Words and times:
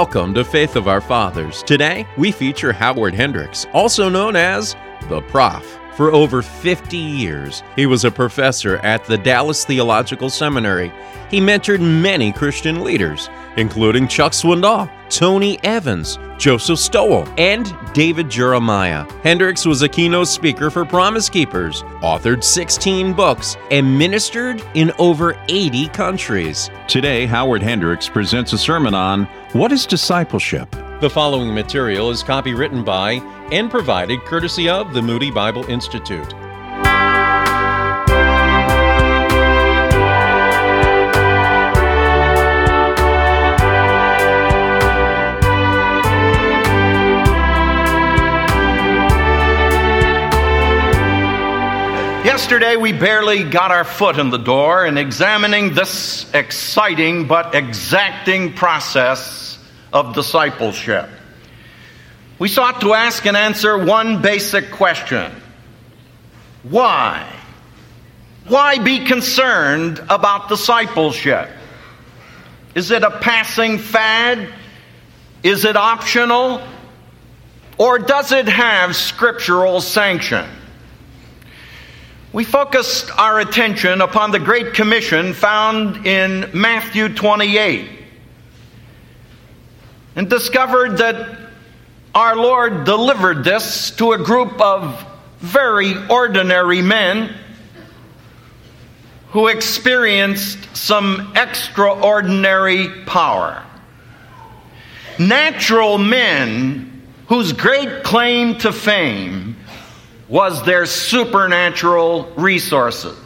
Welcome 0.00 0.32
to 0.32 0.46
Faith 0.46 0.76
of 0.76 0.88
Our 0.88 1.02
Fathers. 1.02 1.62
Today, 1.62 2.06
we 2.16 2.32
feature 2.32 2.72
Howard 2.72 3.12
Hendricks, 3.12 3.66
also 3.74 4.08
known 4.08 4.34
as 4.34 4.74
the 5.10 5.20
Prof. 5.20 5.78
For 5.94 6.10
over 6.10 6.40
50 6.40 6.96
years, 6.96 7.62
he 7.76 7.84
was 7.84 8.06
a 8.06 8.10
professor 8.10 8.78
at 8.78 9.04
the 9.04 9.18
Dallas 9.18 9.66
Theological 9.66 10.30
Seminary. 10.30 10.90
He 11.28 11.38
mentored 11.38 11.82
many 11.82 12.32
Christian 12.32 12.82
leaders, 12.82 13.28
including 13.58 14.08
Chuck 14.08 14.32
Swindoll, 14.32 14.90
Tony 15.10 15.62
Evans, 15.64 16.18
Joseph 16.38 16.78
Stowell, 16.78 17.28
and 17.36 17.74
David 17.92 18.30
Jeremiah. 18.30 19.04
Hendricks 19.22 19.66
was 19.66 19.82
a 19.82 19.88
keynote 19.88 20.28
speaker 20.28 20.70
for 20.70 20.84
Promise 20.84 21.28
Keepers, 21.28 21.82
authored 22.00 22.42
16 22.42 23.12
books, 23.12 23.56
and 23.70 23.98
ministered 23.98 24.62
in 24.74 24.92
over 24.98 25.36
80 25.48 25.88
countries. 25.88 26.70
Today, 26.88 27.26
Howard 27.26 27.62
Hendricks 27.62 28.08
presents 28.08 28.52
a 28.52 28.58
sermon 28.58 28.94
on 28.94 29.24
What 29.52 29.72
is 29.72 29.84
Discipleship? 29.84 30.70
The 31.00 31.10
following 31.10 31.52
material 31.52 32.10
is 32.10 32.22
copywritten 32.22 32.84
by 32.84 33.14
and 33.52 33.70
provided 33.70 34.20
courtesy 34.20 34.68
of 34.68 34.94
the 34.94 35.02
Moody 35.02 35.30
Bible 35.30 35.64
Institute. 35.64 36.34
Yesterday, 52.40 52.76
we 52.76 52.92
barely 52.92 53.44
got 53.44 53.70
our 53.70 53.84
foot 53.84 54.18
in 54.18 54.30
the 54.30 54.38
door 54.38 54.86
in 54.86 54.96
examining 54.96 55.74
this 55.74 56.26
exciting 56.32 57.28
but 57.28 57.54
exacting 57.54 58.54
process 58.54 59.58
of 59.92 60.14
discipleship. 60.14 61.10
We 62.38 62.48
sought 62.48 62.80
to 62.80 62.94
ask 62.94 63.26
and 63.26 63.36
answer 63.36 63.76
one 63.76 64.22
basic 64.22 64.70
question 64.70 65.30
Why? 66.62 67.30
Why 68.48 68.78
be 68.78 69.04
concerned 69.04 69.98
about 70.08 70.48
discipleship? 70.48 71.50
Is 72.74 72.90
it 72.90 73.02
a 73.02 73.10
passing 73.10 73.76
fad? 73.76 74.48
Is 75.42 75.66
it 75.66 75.76
optional? 75.76 76.66
Or 77.76 77.98
does 77.98 78.32
it 78.32 78.48
have 78.48 78.96
scriptural 78.96 79.82
sanction? 79.82 80.48
We 82.32 82.44
focused 82.44 83.10
our 83.18 83.40
attention 83.40 84.00
upon 84.00 84.30
the 84.30 84.38
Great 84.38 84.72
Commission 84.74 85.34
found 85.34 86.06
in 86.06 86.48
Matthew 86.54 87.08
28 87.08 87.90
and 90.14 90.30
discovered 90.30 90.98
that 90.98 91.40
our 92.14 92.36
Lord 92.36 92.84
delivered 92.84 93.42
this 93.42 93.90
to 93.96 94.12
a 94.12 94.18
group 94.18 94.60
of 94.60 95.04
very 95.40 95.92
ordinary 96.06 96.82
men 96.82 97.34
who 99.30 99.48
experienced 99.48 100.76
some 100.76 101.32
extraordinary 101.34 103.02
power. 103.06 103.60
Natural 105.18 105.98
men 105.98 107.02
whose 107.26 107.52
great 107.52 108.04
claim 108.04 108.56
to 108.58 108.72
fame 108.72 109.49
was 110.30 110.64
their 110.64 110.86
supernatural 110.86 112.32
resources. 112.36 113.18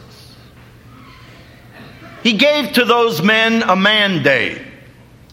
He 2.23 2.33
gave 2.33 2.73
to 2.73 2.85
those 2.85 3.21
men 3.21 3.61
a 3.61 3.75
mandate 3.75 4.59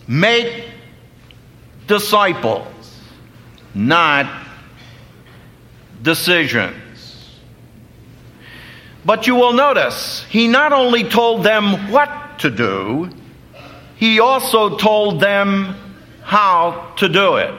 make 0.06 0.66
disciples, 1.86 2.66
not 3.74 4.46
decisions. 6.02 6.76
But 9.04 9.26
you 9.26 9.34
will 9.34 9.54
notice, 9.54 10.24
he 10.28 10.48
not 10.48 10.74
only 10.74 11.04
told 11.04 11.42
them 11.42 11.90
what 11.90 12.38
to 12.40 12.50
do, 12.50 13.10
he 13.96 14.20
also 14.20 14.76
told 14.76 15.20
them 15.20 15.74
how 16.22 16.92
to 16.98 17.08
do 17.08 17.36
it. 17.36 17.54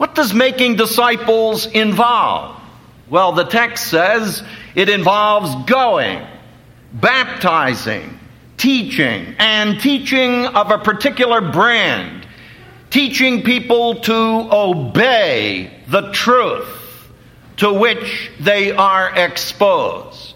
What 0.00 0.14
does 0.14 0.32
making 0.32 0.76
disciples 0.76 1.66
involve? 1.66 2.58
Well, 3.10 3.32
the 3.32 3.44
text 3.44 3.88
says 3.88 4.42
it 4.74 4.88
involves 4.88 5.54
going, 5.70 6.26
baptizing, 6.90 8.18
teaching, 8.56 9.34
and 9.38 9.78
teaching 9.78 10.46
of 10.46 10.70
a 10.70 10.78
particular 10.78 11.42
brand, 11.42 12.26
teaching 12.88 13.42
people 13.42 13.96
to 13.96 14.14
obey 14.50 15.70
the 15.88 16.10
truth 16.12 17.10
to 17.58 17.70
which 17.70 18.30
they 18.40 18.72
are 18.72 19.14
exposed. 19.14 20.34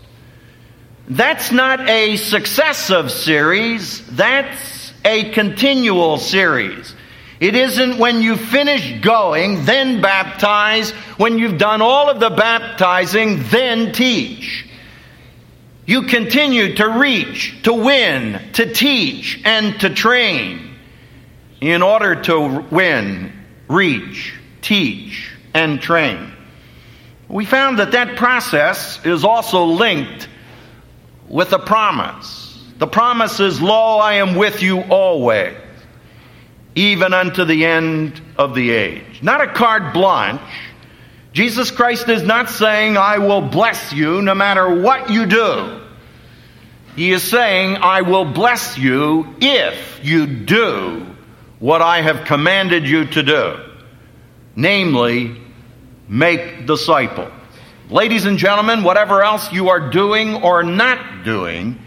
That's 1.09 1.53
not 1.53 1.89
a 1.89 2.19
successive 2.19 3.11
series, 3.11 4.07
that's 4.09 4.93
a 5.07 5.31
continual 5.31 6.19
series. 6.19 6.94
It 7.45 7.57
isn't 7.57 7.99
when 7.99 8.23
you 8.23 8.37
finish 8.37 9.03
going, 9.03 9.67
then 9.67 10.01
baptize. 10.01 10.93
When 11.19 11.39
you've 11.39 11.59
done 11.59 11.83
all 11.83 12.09
of 12.09 12.19
the 12.19 12.31
baptizing, 12.31 13.43
then 13.51 13.93
teach. 13.93 14.67
You 15.85 16.05
continue 16.05 16.75
to 16.77 16.89
reach, 16.89 17.63
to 17.65 17.75
win, 17.75 18.41
to 18.55 18.73
teach, 18.73 19.43
and 19.45 19.79
to 19.81 19.91
train 19.91 20.75
in 21.61 21.83
order 21.83 22.15
to 22.23 22.65
win, 22.71 23.31
reach, 23.69 24.33
teach, 24.63 25.31
and 25.53 25.83
train. 25.83 26.33
We 27.29 27.45
found 27.45 27.79
that 27.79 27.93
that 27.93 28.17
process 28.17 29.05
is 29.05 29.23
also 29.23 29.65
linked 29.65 30.31
with 31.29 31.53
a 31.53 31.59
promise. 31.59 32.59
The 32.79 32.87
promise 32.87 33.39
is, 33.39 33.61
Lo, 33.61 33.99
I 33.99 34.15
am 34.15 34.35
with 34.35 34.63
you 34.63 34.81
always 34.81 35.59
even 36.75 37.15
unto 37.15 37.45
the 37.45 37.65
end 37.65 38.21
of 38.37 38.55
the 38.55 38.71
age. 38.71 39.23
Not 39.23 39.41
a 39.41 39.47
carte 39.47 39.95
blanche. 39.95 40.41
Jesus 41.33 41.71
Christ 41.71 42.09
is 42.09 42.23
not 42.23 42.49
saying, 42.49 42.97
I 42.97 43.19
will 43.19 43.43
bless 43.43 43.93
you 43.93 44.23
no 44.23 44.35
matter 44.35 44.81
what 44.81 45.11
you 45.11 45.27
do. 45.27 45.81
He 46.97 47.11
is 47.11 47.23
saying, 47.25 47.77
I 47.77 48.03
will 48.03 48.25
bless 48.25 48.79
you 48.79 49.35
if 49.41 50.01
you 50.05 50.27
do 50.27 51.07
what 51.59 51.83
I 51.83 52.03
have 52.03 52.25
commanded 52.25 52.87
you 52.87 53.07
to 53.07 53.23
do, 53.23 53.59
namely, 54.55 55.41
make 56.09 56.67
disciples. 56.67 57.33
Ladies 57.91 58.27
and 58.27 58.39
gentlemen, 58.39 58.83
whatever 58.83 59.23
else 59.23 59.53
you 59.53 59.71
are 59.71 59.91
doing 59.91 60.43
or 60.43 60.63
not 60.63 61.25
doing, 61.25 61.79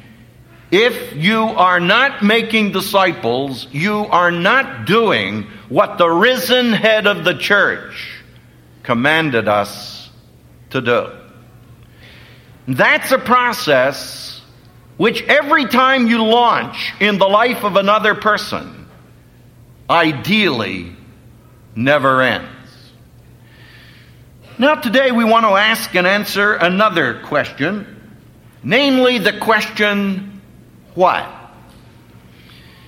if 0.72 1.16
you 1.16 1.44
are 1.44 1.80
not 1.80 2.24
making 2.24 2.72
disciples, 2.72 3.68
you 3.72 4.06
are 4.06 4.32
not 4.32 4.86
doing 4.86 5.44
what 5.70 5.98
the 5.98 6.10
risen 6.10 6.74
head 6.74 7.08
of 7.08 7.24
the 7.24 7.34
church 7.34 8.22
commanded 8.84 9.48
us 9.48 10.10
to 10.72 10.82
do. 10.82 11.10
That's 12.68 13.12
a 13.12 13.18
process 13.18 14.42
which 14.98 15.22
every 15.24 15.66
time 15.66 16.08
you 16.08 16.24
launch 16.24 16.94
in 17.00 17.18
the 17.18 17.28
life 17.28 17.64
of 17.64 17.78
another 17.78 18.16
person, 18.16 18.88
ideally 19.90 20.94
never 21.76 22.22
ends. 22.22 22.50
Now, 24.58 24.76
today 24.76 25.12
we 25.12 25.24
want 25.24 25.46
to 25.46 25.52
ask 25.52 25.96
and 25.96 26.08
answer 26.08 26.54
another 26.54 27.22
question, 27.22 28.12
namely 28.64 29.20
the 29.20 29.40
question 29.40 30.37
what? 30.98 31.32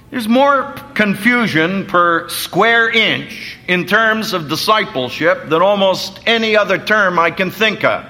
There's 0.10 0.28
more 0.28 0.74
confusion 0.96 1.86
per 1.86 2.28
square 2.30 2.90
inch 2.90 3.60
in 3.68 3.86
terms 3.86 4.34
of 4.34 4.50
discipleship 4.50 5.48
than 5.48 5.62
almost 5.62 6.20
any 6.26 6.58
other 6.58 6.80
term 6.80 7.20
I 7.20 7.30
can 7.30 7.52
think 7.52 7.84
of. 7.84 8.04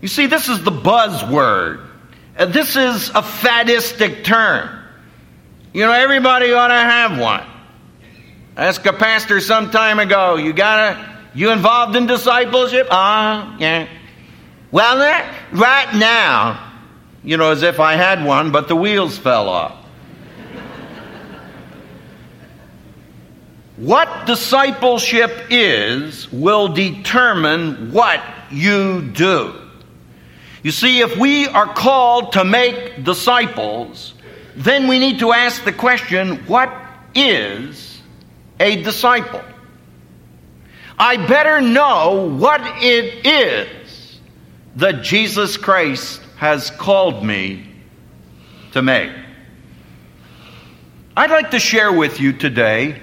You 0.00 0.08
see, 0.08 0.26
this 0.26 0.48
is 0.48 0.64
the 0.64 0.72
buzzword. 0.72 1.86
Uh, 2.36 2.46
this 2.46 2.74
is 2.74 3.10
a 3.10 3.22
fadistic 3.22 4.24
term. 4.24 4.68
You 5.72 5.86
know, 5.86 5.92
everybody 5.92 6.52
ought 6.52 6.68
to 6.68 6.74
have 6.74 7.20
one. 7.20 7.46
I 8.56 8.66
asked 8.66 8.84
a 8.86 8.92
pastor 8.92 9.40
some 9.40 9.70
time 9.70 10.00
ago, 10.00 10.34
you 10.34 10.52
gotta, 10.52 11.16
you 11.34 11.50
involved 11.50 11.94
in 11.94 12.06
discipleship? 12.06 12.88
Ah, 12.90 13.54
uh, 13.54 13.58
yeah. 13.60 13.88
Well, 14.72 14.98
right 15.52 15.94
now, 15.94 16.67
you 17.28 17.36
know, 17.36 17.50
as 17.50 17.62
if 17.62 17.78
I 17.78 17.92
had 17.92 18.24
one, 18.24 18.52
but 18.52 18.68
the 18.68 18.74
wheels 18.74 19.18
fell 19.18 19.50
off. 19.50 19.84
what 23.76 24.26
discipleship 24.26 25.30
is 25.50 26.32
will 26.32 26.68
determine 26.68 27.92
what 27.92 28.24
you 28.50 29.02
do. 29.02 29.54
You 30.62 30.70
see, 30.70 31.00
if 31.00 31.18
we 31.18 31.46
are 31.46 31.66
called 31.66 32.32
to 32.32 32.46
make 32.46 33.04
disciples, 33.04 34.14
then 34.56 34.88
we 34.88 34.98
need 34.98 35.18
to 35.18 35.34
ask 35.34 35.62
the 35.64 35.72
question 35.74 36.38
what 36.46 36.72
is 37.14 38.00
a 38.58 38.82
disciple. 38.82 39.42
I 40.98 41.18
better 41.26 41.60
know 41.60 42.26
what 42.38 42.62
it 42.82 43.26
is 43.26 44.18
that 44.76 45.02
Jesus 45.02 45.58
Christ 45.58 46.22
has 46.38 46.70
called 46.70 47.24
me 47.24 47.66
to 48.72 48.80
make. 48.80 49.12
I'd 51.16 51.30
like 51.30 51.50
to 51.50 51.58
share 51.58 51.92
with 51.92 52.20
you 52.20 52.32
today 52.32 53.00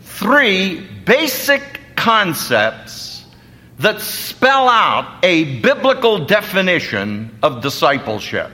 three 0.00 0.80
basic 1.04 1.80
concepts 1.96 3.24
that 3.78 4.00
spell 4.00 4.68
out 4.68 5.22
a 5.22 5.60
biblical 5.60 6.24
definition 6.24 7.38
of 7.42 7.60
discipleship. 7.60 8.50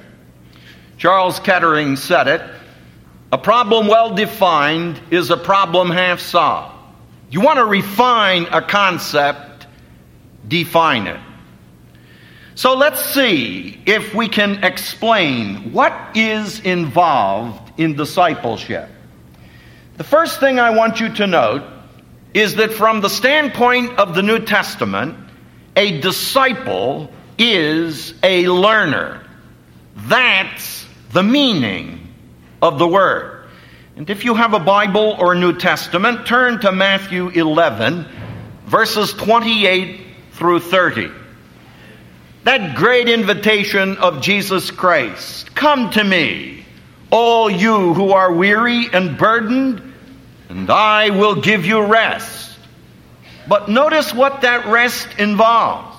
Charles 0.98 1.38
Kettering 1.38 1.96
said 1.96 2.28
it 2.28 2.42
a 3.30 3.38
problem 3.38 3.86
well 3.86 4.14
defined 4.14 5.00
is 5.10 5.30
a 5.30 5.36
problem 5.36 5.90
half 5.90 6.20
solved. 6.20 6.74
You 7.30 7.40
want 7.40 7.58
to 7.58 7.64
refine 7.64 8.46
a 8.50 8.62
concept, 8.62 9.66
define 10.46 11.06
it. 11.06 11.20
So 12.56 12.76
let's 12.76 13.04
see 13.04 13.80
if 13.84 14.14
we 14.14 14.28
can 14.28 14.62
explain 14.62 15.72
what 15.72 16.16
is 16.16 16.60
involved 16.60 17.80
in 17.80 17.96
discipleship. 17.96 18.88
The 19.96 20.04
first 20.04 20.38
thing 20.38 20.60
I 20.60 20.70
want 20.70 21.00
you 21.00 21.12
to 21.14 21.26
note 21.26 21.64
is 22.32 22.56
that 22.56 22.72
from 22.72 23.00
the 23.00 23.10
standpoint 23.10 23.98
of 23.98 24.14
the 24.14 24.22
New 24.22 24.38
Testament, 24.40 25.16
a 25.74 26.00
disciple 26.00 27.10
is 27.38 28.14
a 28.22 28.46
learner. 28.46 29.26
That's 29.96 30.86
the 31.10 31.24
meaning 31.24 32.14
of 32.62 32.78
the 32.78 32.86
word. 32.86 33.48
And 33.96 34.08
if 34.10 34.24
you 34.24 34.34
have 34.34 34.54
a 34.54 34.60
Bible 34.60 35.16
or 35.18 35.32
a 35.32 35.38
New 35.38 35.56
Testament, 35.56 36.26
turn 36.26 36.60
to 36.60 36.70
Matthew 36.70 37.28
11, 37.28 38.06
verses 38.66 39.12
28 39.12 40.00
through 40.32 40.60
30. 40.60 41.23
That 42.44 42.76
great 42.76 43.08
invitation 43.08 43.96
of 43.96 44.20
Jesus 44.20 44.70
Christ 44.70 45.44
Come 45.54 45.90
to 45.90 46.02
me, 46.02 46.64
all 47.10 47.48
you 47.48 47.94
who 47.94 48.10
are 48.12 48.32
weary 48.32 48.88
and 48.92 49.16
burdened, 49.16 49.94
and 50.48 50.68
I 50.68 51.10
will 51.10 51.36
give 51.36 51.64
you 51.64 51.80
rest. 51.86 52.58
But 53.46 53.68
notice 53.68 54.12
what 54.12 54.40
that 54.40 54.66
rest 54.66 55.08
involves. 55.18 55.96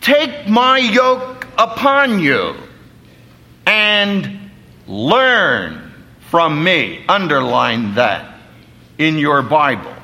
Take 0.00 0.48
my 0.48 0.78
yoke 0.78 1.46
upon 1.56 2.18
you 2.18 2.56
and 3.66 4.50
learn 4.88 5.92
from 6.30 6.64
me. 6.64 7.04
Underline 7.08 7.94
that 7.94 8.38
in 8.98 9.18
your 9.18 9.42
Bible. 9.42 9.94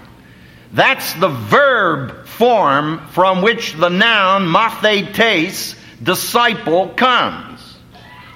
That's 0.72 1.14
the 1.14 1.28
verb 1.28 2.25
form 2.36 3.06
from 3.08 3.42
which 3.42 3.74
the 3.74 3.88
noun 3.88 4.44
mathetes, 4.44 5.74
disciple, 6.02 6.88
comes. 6.90 7.76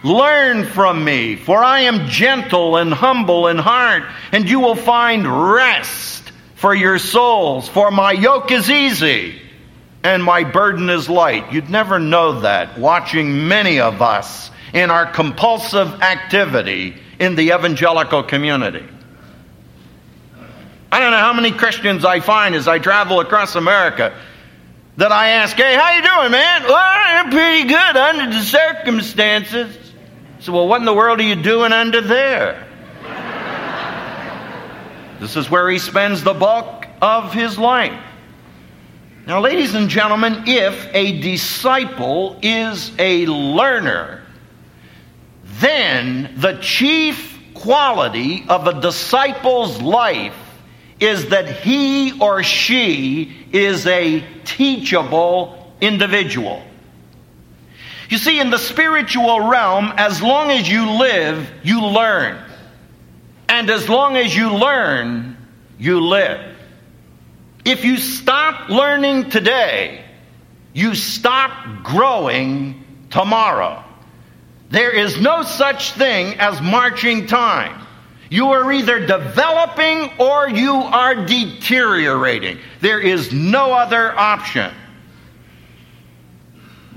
Learn 0.03 0.65
from 0.65 1.05
me, 1.05 1.37
for 1.37 1.63
I 1.63 1.81
am 1.81 2.09
gentle 2.09 2.77
and 2.77 2.93
humble 2.93 3.49
in 3.49 3.59
heart, 3.59 4.05
and 4.33 4.49
you 4.49 4.61
will 4.61 4.75
find 4.75 5.27
rest 5.53 6.33
for 6.55 6.75
your 6.75 6.99
souls. 6.99 7.69
For 7.69 7.91
my 7.91 8.13
yoke 8.13 8.51
is 8.51 8.71
easy 8.71 9.41
and 10.03 10.25
my 10.25 10.45
burden 10.45 10.89
is 10.89 11.09
light. 11.09 11.53
You'd 11.53 11.71
never 11.71 11.99
know 11.99 12.41
that 12.41 12.79
watching 12.79 13.49
many 13.49 13.81
of 13.81 14.01
us 14.01 14.51
in 14.73 14.91
our 14.91 15.07
compulsive 15.07 16.01
activity 16.03 16.97
in 17.19 17.35
the 17.35 17.53
evangelical 17.53 18.23
community. 18.23 18.87
I 20.93 20.99
don't 20.99 21.13
know 21.13 21.19
how 21.19 21.33
many 21.33 21.53
Christians 21.53 22.05
I 22.05 22.21
find 22.21 22.55
as 22.55 22.67
I 22.67 22.79
travel 22.79 23.21
across 23.21 23.55
America 23.55 24.13
that 24.97 25.13
I 25.13 25.29
ask, 25.29 25.57
"Hey, 25.57 25.77
how 25.77 25.93
you 25.93 26.03
doing, 26.03 26.33
man?" 26.33 26.65
"Well, 26.65 26.77
I'm 26.77 27.31
pretty 27.31 27.65
good 27.65 27.97
under 27.97 28.37
the 28.37 28.43
circumstances." 28.43 29.77
So, 30.41 30.53
well, 30.53 30.67
what 30.67 30.81
in 30.81 30.87
the 30.87 30.95
world 30.95 31.21
are 31.21 31.25
you 31.25 31.37
doing 31.37 31.73
under 31.73 32.01
there? 32.01 32.67
this 35.21 35.37
is 35.37 35.51
where 35.51 35.69
he 35.69 35.79
spends 35.79 36.23
the 36.23 36.33
bulk 36.33 36.87
of 37.03 37.35
his 37.35 37.59
life. 37.59 38.01
Now, 39.27 39.41
ladies 39.41 39.75
and 39.75 39.91
gentlemen, 39.91 40.45
if 40.47 40.89
a 40.95 41.21
disciple 41.21 42.39
is 42.41 42.91
a 42.99 43.27
learner, 43.27 44.23
then 45.61 46.33
the 46.37 46.55
chief 46.55 47.39
quality 47.53 48.47
of 48.49 48.67
a 48.67 48.81
disciple's 48.81 49.81
life 49.83 50.35
is 51.01 51.31
that 51.31 51.49
he 51.49 52.19
or 52.21 52.43
she 52.43 53.35
is 53.53 53.87
a 53.87 54.25
teachable 54.45 55.73
individual. 55.81 56.63
You 58.11 58.19
see, 58.19 58.39
in 58.39 58.51
the 58.51 58.59
spiritual 58.59 59.41
realm, 59.49 59.93
as 59.97 60.21
long 60.21 60.51
as 60.51 60.69
you 60.69 60.91
live, 60.91 61.49
you 61.63 61.87
learn. 61.87 62.45
And 63.49 63.71
as 63.71 63.89
long 63.89 64.17
as 64.17 64.37
you 64.37 64.55
learn, 64.55 65.37
you 65.79 66.01
live. 66.01 66.57
If 67.65 67.85
you 67.85 67.97
stop 67.97 68.69
learning 68.69 69.31
today, 69.31 70.05
you 70.73 70.95
stop 70.95 71.83
growing 71.83 72.85
tomorrow. 73.11 73.85
There 74.71 74.91
is 74.91 75.21
no 75.21 75.43
such 75.43 75.93
thing 75.93 76.39
as 76.39 76.61
marching 76.61 77.27
time. 77.27 77.80
You 78.31 78.53
are 78.53 78.73
either 78.73 79.07
developing 79.07 80.11
or 80.19 80.49
you 80.49 80.75
are 80.75 81.27
deteriorating. 81.27 82.59
There 82.81 83.01
is 83.01 83.33
no 83.33 83.73
other 83.73 84.17
option. 84.17 84.73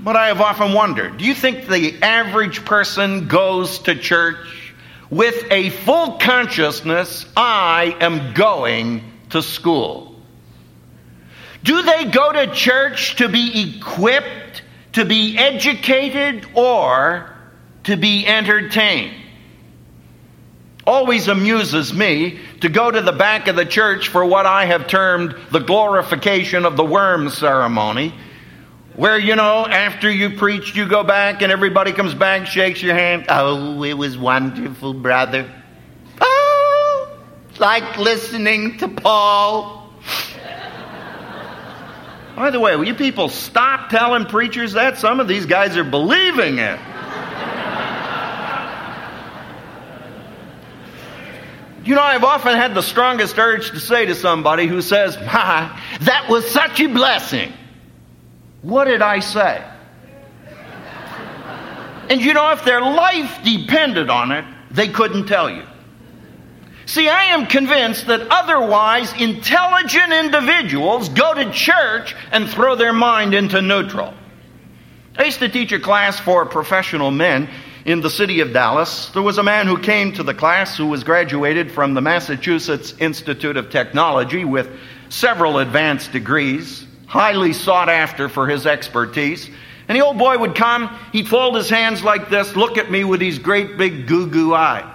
But 0.00 0.16
I 0.16 0.28
have 0.28 0.40
often 0.40 0.72
wondered 0.72 1.18
do 1.18 1.24
you 1.24 1.34
think 1.34 1.66
the 1.66 2.00
average 2.02 2.64
person 2.64 3.26
goes 3.26 3.80
to 3.80 3.94
church 3.94 4.72
with 5.10 5.50
a 5.50 5.70
full 5.70 6.12
consciousness 6.12 7.26
I 7.36 7.96
am 8.00 8.32
going 8.32 9.02
to 9.30 9.42
school? 9.42 10.14
Do 11.62 11.82
they 11.82 12.04
go 12.06 12.32
to 12.32 12.54
church 12.54 13.16
to 13.16 13.28
be 13.28 13.76
equipped, 13.76 14.62
to 14.92 15.04
be 15.04 15.36
educated, 15.36 16.46
or 16.54 17.34
to 17.84 17.96
be 17.96 18.26
entertained. 18.26 19.14
Always 20.86 21.28
amuses 21.28 21.94
me 21.94 22.38
to 22.60 22.68
go 22.68 22.90
to 22.90 23.00
the 23.00 23.12
back 23.12 23.48
of 23.48 23.56
the 23.56 23.64
church 23.64 24.08
for 24.08 24.24
what 24.24 24.44
I 24.44 24.66
have 24.66 24.86
termed 24.86 25.34
the 25.50 25.60
glorification 25.60 26.66
of 26.66 26.76
the 26.76 26.84
worm 26.84 27.30
ceremony, 27.30 28.14
where, 28.94 29.18
you 29.18 29.34
know, 29.34 29.66
after 29.66 30.10
you 30.10 30.36
preach, 30.36 30.76
you 30.76 30.86
go 30.86 31.02
back 31.02 31.40
and 31.40 31.50
everybody 31.50 31.92
comes 31.92 32.14
back, 32.14 32.46
shakes 32.46 32.82
your 32.82 32.94
hand. 32.94 33.24
Oh, 33.30 33.82
it 33.82 33.94
was 33.94 34.18
wonderful, 34.18 34.92
brother. 34.92 35.50
Oh, 36.20 37.18
like 37.58 37.96
listening 37.98 38.76
to 38.78 38.88
Paul. 38.88 39.90
By 42.36 42.50
the 42.50 42.60
way, 42.60 42.76
will 42.76 42.84
you 42.84 42.94
people 42.94 43.28
stop 43.28 43.90
telling 43.90 44.26
preachers 44.26 44.72
that? 44.74 44.98
Some 44.98 45.20
of 45.20 45.28
these 45.28 45.46
guys 45.46 45.76
are 45.76 45.84
believing 45.84 46.58
it. 46.58 46.78
You 51.84 51.94
know, 51.94 52.02
I've 52.02 52.24
often 52.24 52.56
had 52.56 52.74
the 52.74 52.82
strongest 52.82 53.38
urge 53.38 53.70
to 53.70 53.80
say 53.80 54.06
to 54.06 54.14
somebody 54.14 54.66
who 54.66 54.80
says, 54.80 55.16
My, 55.18 55.80
that 56.00 56.28
was 56.30 56.50
such 56.50 56.80
a 56.80 56.86
blessing. 56.86 57.52
What 58.62 58.84
did 58.84 59.02
I 59.02 59.20
say? 59.20 59.62
And 62.08 62.20
you 62.20 62.34
know, 62.34 62.50
if 62.52 62.64
their 62.64 62.80
life 62.80 63.40
depended 63.44 64.10
on 64.10 64.32
it, 64.32 64.44
they 64.70 64.88
couldn't 64.88 65.26
tell 65.26 65.50
you. 65.50 65.64
See, 66.86 67.08
I 67.08 67.24
am 67.26 67.46
convinced 67.46 68.06
that 68.08 68.28
otherwise 68.28 69.12
intelligent 69.20 70.12
individuals 70.12 71.08
go 71.08 71.32
to 71.34 71.50
church 71.50 72.14
and 72.30 72.48
throw 72.48 72.76
their 72.76 72.92
mind 72.92 73.34
into 73.34 73.62
neutral. 73.62 74.12
I 75.16 75.24
used 75.24 75.38
to 75.38 75.48
teach 75.48 75.72
a 75.72 75.80
class 75.80 76.18
for 76.18 76.44
professional 76.44 77.10
men 77.10 77.48
in 77.84 78.00
the 78.00 78.10
city 78.10 78.40
of 78.40 78.52
Dallas, 78.52 79.10
there 79.10 79.22
was 79.22 79.36
a 79.36 79.42
man 79.42 79.66
who 79.66 79.78
came 79.78 80.12
to 80.14 80.22
the 80.22 80.32
class 80.32 80.76
who 80.76 80.86
was 80.86 81.04
graduated 81.04 81.70
from 81.70 81.92
the 81.92 82.00
Massachusetts 82.00 82.94
Institute 82.98 83.58
of 83.58 83.68
Technology 83.68 84.44
with 84.44 84.70
several 85.10 85.58
advanced 85.58 86.10
degrees, 86.10 86.86
highly 87.06 87.52
sought 87.52 87.90
after 87.90 88.28
for 88.30 88.48
his 88.48 88.66
expertise. 88.66 89.50
And 89.86 89.96
the 89.96 90.04
old 90.04 90.16
boy 90.16 90.38
would 90.38 90.54
come, 90.54 90.98
he'd 91.12 91.28
fold 91.28 91.56
his 91.56 91.68
hands 91.68 92.02
like 92.02 92.30
this, 92.30 92.56
look 92.56 92.78
at 92.78 92.90
me 92.90 93.04
with 93.04 93.20
these 93.20 93.38
great 93.38 93.76
big 93.76 94.06
goo 94.06 94.28
goo 94.28 94.54
eyes. 94.54 94.90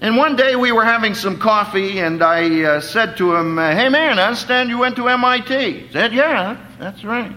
And 0.00 0.16
one 0.16 0.36
day 0.36 0.56
we 0.56 0.72
were 0.72 0.84
having 0.84 1.14
some 1.14 1.38
coffee, 1.38 1.98
and 1.98 2.22
I 2.22 2.62
uh, 2.62 2.80
said 2.80 3.16
to 3.18 3.34
him, 3.34 3.56
Hey 3.56 3.88
man, 3.88 4.18
I 4.18 4.28
understand 4.28 4.70
you 4.70 4.78
went 4.78 4.96
to 4.96 5.08
MIT. 5.08 5.80
He 5.80 5.92
said, 5.92 6.14
Yeah, 6.14 6.56
that's 6.78 7.04
right. 7.04 7.32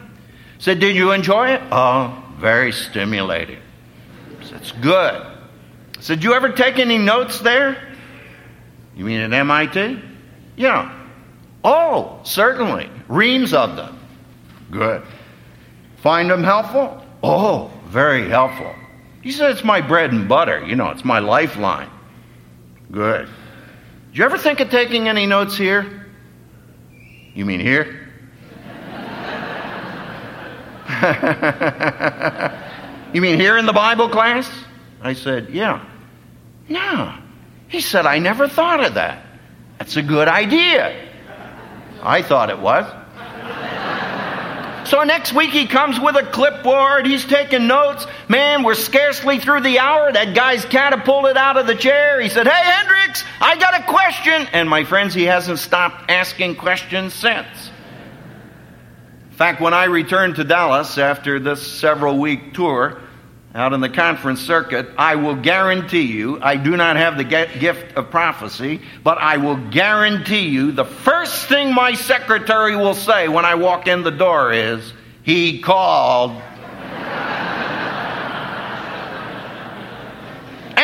said, 0.60 0.80
Did 0.80 0.96
you 0.96 1.12
enjoy 1.12 1.50
it? 1.50 1.62
Oh, 1.72 2.24
very 2.38 2.72
stimulating. 2.72 3.61
That's 4.52 4.74
good. 4.74 5.16
I 5.16 6.02
said, 6.02 6.24
You 6.24 6.34
ever 6.34 6.50
take 6.52 6.78
any 6.78 6.98
notes 6.98 7.40
there? 7.40 7.82
You 8.96 9.06
mean 9.06 9.22
at 9.22 9.34
MIT? 9.34 10.00
Yeah. 10.58 10.98
Oh, 11.64 12.20
certainly. 12.24 12.90
Reams 13.08 13.54
of 13.54 13.76
them. 13.78 13.98
Good. 14.70 15.04
Find 15.98 16.30
them 16.30 16.44
helpful? 16.44 17.04
Oh, 17.24 17.72
very 17.88 18.28
helpful. 18.28 18.76
He 19.22 19.32
said, 19.32 19.52
It's 19.52 19.64
my 19.64 19.80
bread 19.80 20.12
and 20.12 20.28
butter. 20.28 20.66
You 20.66 20.76
know, 20.76 20.90
it's 20.90 21.06
my 21.06 21.20
lifeline. 21.20 21.90
Good. 22.92 23.30
Did 24.10 24.18
you 24.18 24.26
ever 24.26 24.38
think 24.38 24.60
of 24.60 24.70
taking 24.70 25.08
any 25.08 25.26
notes 25.26 25.56
here? 25.56 26.06
You 27.34 27.46
mean 27.46 27.62
here? 27.62 27.98
you 33.14 33.22
mean 33.22 33.40
here 33.40 33.58
in 33.58 33.66
the 33.66 33.74
Bible 33.74 34.10
class? 34.10 34.50
I 35.02 35.14
said, 35.14 35.50
Yeah. 35.50 35.86
No. 36.70 37.14
He 37.68 37.82
said, 37.82 38.06
I 38.06 38.20
never 38.20 38.48
thought 38.48 38.84
of 38.84 38.96
that. 38.96 39.26
That's 39.78 39.96
a 39.96 40.02
good 40.02 40.28
idea. 40.28 41.08
I 42.02 42.22
thought 42.22 42.50
it 42.50 42.60
was. 42.60 42.86
So 44.88 45.04
next 45.04 45.34
week 45.34 45.52
he 45.52 45.68
comes 45.68 46.00
with 46.00 46.18
a 46.18 46.24
clipboard. 46.24 47.06
He's 47.06 47.24
taking 47.24 47.68
notes. 47.68 48.06
Man, 48.28 48.64
we're 48.64 48.76
scarcely 48.76 49.40
through 49.40 49.62
the 49.62 49.80
hour. 49.80 50.12
That 50.12 50.36
guy's 50.36 50.66
catapulted 50.66 51.38
out 51.38 51.56
of 51.56 51.66
the 51.66 51.76
chair. 51.76 52.20
He 52.20 52.28
said, 52.28 52.46
Hey, 52.46 52.72
Hendricks, 52.72 53.24
I 53.40 53.56
got 53.58 53.80
a 53.80 53.84
question. 53.86 54.48
And 54.52 54.68
my 54.68 54.84
friends, 54.84 55.14
he 55.14 55.24
hasn't 55.24 55.60
stopped 55.60 56.10
asking 56.12 56.58
questions 56.58 57.14
since. 57.14 57.48
Fact, 59.42 59.60
when 59.60 59.74
I 59.74 59.86
returned 59.86 60.36
to 60.36 60.44
Dallas 60.44 61.00
after 61.00 61.40
this 61.40 61.66
several 61.66 62.20
week 62.20 62.54
tour, 62.54 63.02
out 63.56 63.74
in 63.74 63.82
the 63.82 63.90
conference 63.90 64.40
circuit, 64.40 64.90
I 65.00 65.16
will 65.16 65.34
guarantee 65.34 66.04
you, 66.04 66.40
I 66.40 66.58
do 66.58 66.78
not 66.78 66.96
have 66.96 67.18
the 67.18 67.24
gift 67.24 67.98
of 67.98 68.12
prophecy, 68.12 68.82
but 69.04 69.18
I 69.18 69.38
will 69.38 69.56
guarantee 69.56 70.50
you 70.50 70.74
the 70.74 70.86
first 70.86 71.48
thing 71.48 71.74
my 71.74 71.96
secretary 71.96 72.76
will 72.76 72.94
say 72.94 73.30
when 73.30 73.44
I 73.44 73.56
walk 73.56 73.88
in 73.88 74.04
the 74.04 74.12
door 74.12 74.54
is, 74.54 74.94
He 75.24 75.60
called. 75.60 76.34
and 76.34 76.44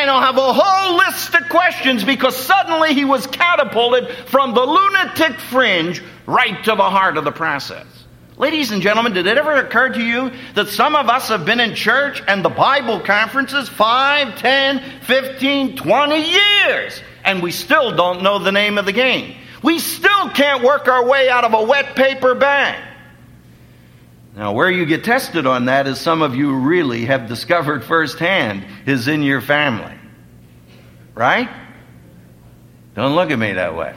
I'll 0.09 0.21
have 0.21 0.37
a 0.37 0.53
whole 0.53 0.97
list 0.97 1.35
of 1.35 1.47
questions 1.49 2.03
because 2.03 2.35
suddenly 2.35 2.95
he 2.95 3.05
was 3.05 3.27
catapulted 3.27 4.09
from 4.29 4.55
the 4.55 4.65
lunatic 4.65 5.39
fringe 5.41 6.01
right 6.25 6.63
to 6.63 6.71
the 6.71 6.89
heart 6.89 7.17
of 7.17 7.23
the 7.23 7.31
process. 7.31 7.96
Ladies 8.37 8.69
and 8.69 8.83
gentlemen, 8.83 9.13
did 9.13 9.25
it 9.25 9.35
ever 9.37 9.55
occur 9.55 9.89
to 9.89 10.01
you 10.01 10.31
that 10.53 10.67
some 10.67 10.95
of 10.95 11.09
us 11.09 11.29
have 11.29 11.43
been 11.43 11.59
in 11.59 11.73
church 11.73 12.21
and 12.27 12.45
the 12.45 12.49
Bible 12.49 12.99
conferences 12.99 13.67
5, 13.67 14.37
10, 14.37 15.01
15, 15.01 15.75
20 15.75 16.31
years, 16.31 17.01
and 17.25 17.41
we 17.41 17.51
still 17.51 17.95
don't 17.95 18.21
know 18.21 18.37
the 18.37 18.51
name 18.51 18.77
of 18.77 18.85
the 18.85 18.91
game? 18.91 19.35
We 19.63 19.79
still 19.79 20.29
can't 20.29 20.63
work 20.63 20.87
our 20.87 21.03
way 21.03 21.29
out 21.29 21.45
of 21.45 21.55
a 21.55 21.63
wet 21.63 21.95
paper 21.95 22.35
bag. 22.35 22.79
Now, 24.35 24.53
where 24.53 24.69
you 24.69 24.85
get 24.85 25.03
tested 25.03 25.47
on 25.47 25.65
that, 25.65 25.87
as 25.87 25.99
some 25.99 26.21
of 26.21 26.35
you 26.35 26.53
really 26.53 27.05
have 27.05 27.27
discovered 27.27 27.83
firsthand, 27.83 28.63
is 28.85 29.07
in 29.07 29.23
your 29.23 29.41
family. 29.41 29.95
Right? 31.15 31.49
Don't 32.93 33.15
look 33.15 33.31
at 33.31 33.39
me 33.39 33.53
that 33.53 33.75
way. 33.75 33.95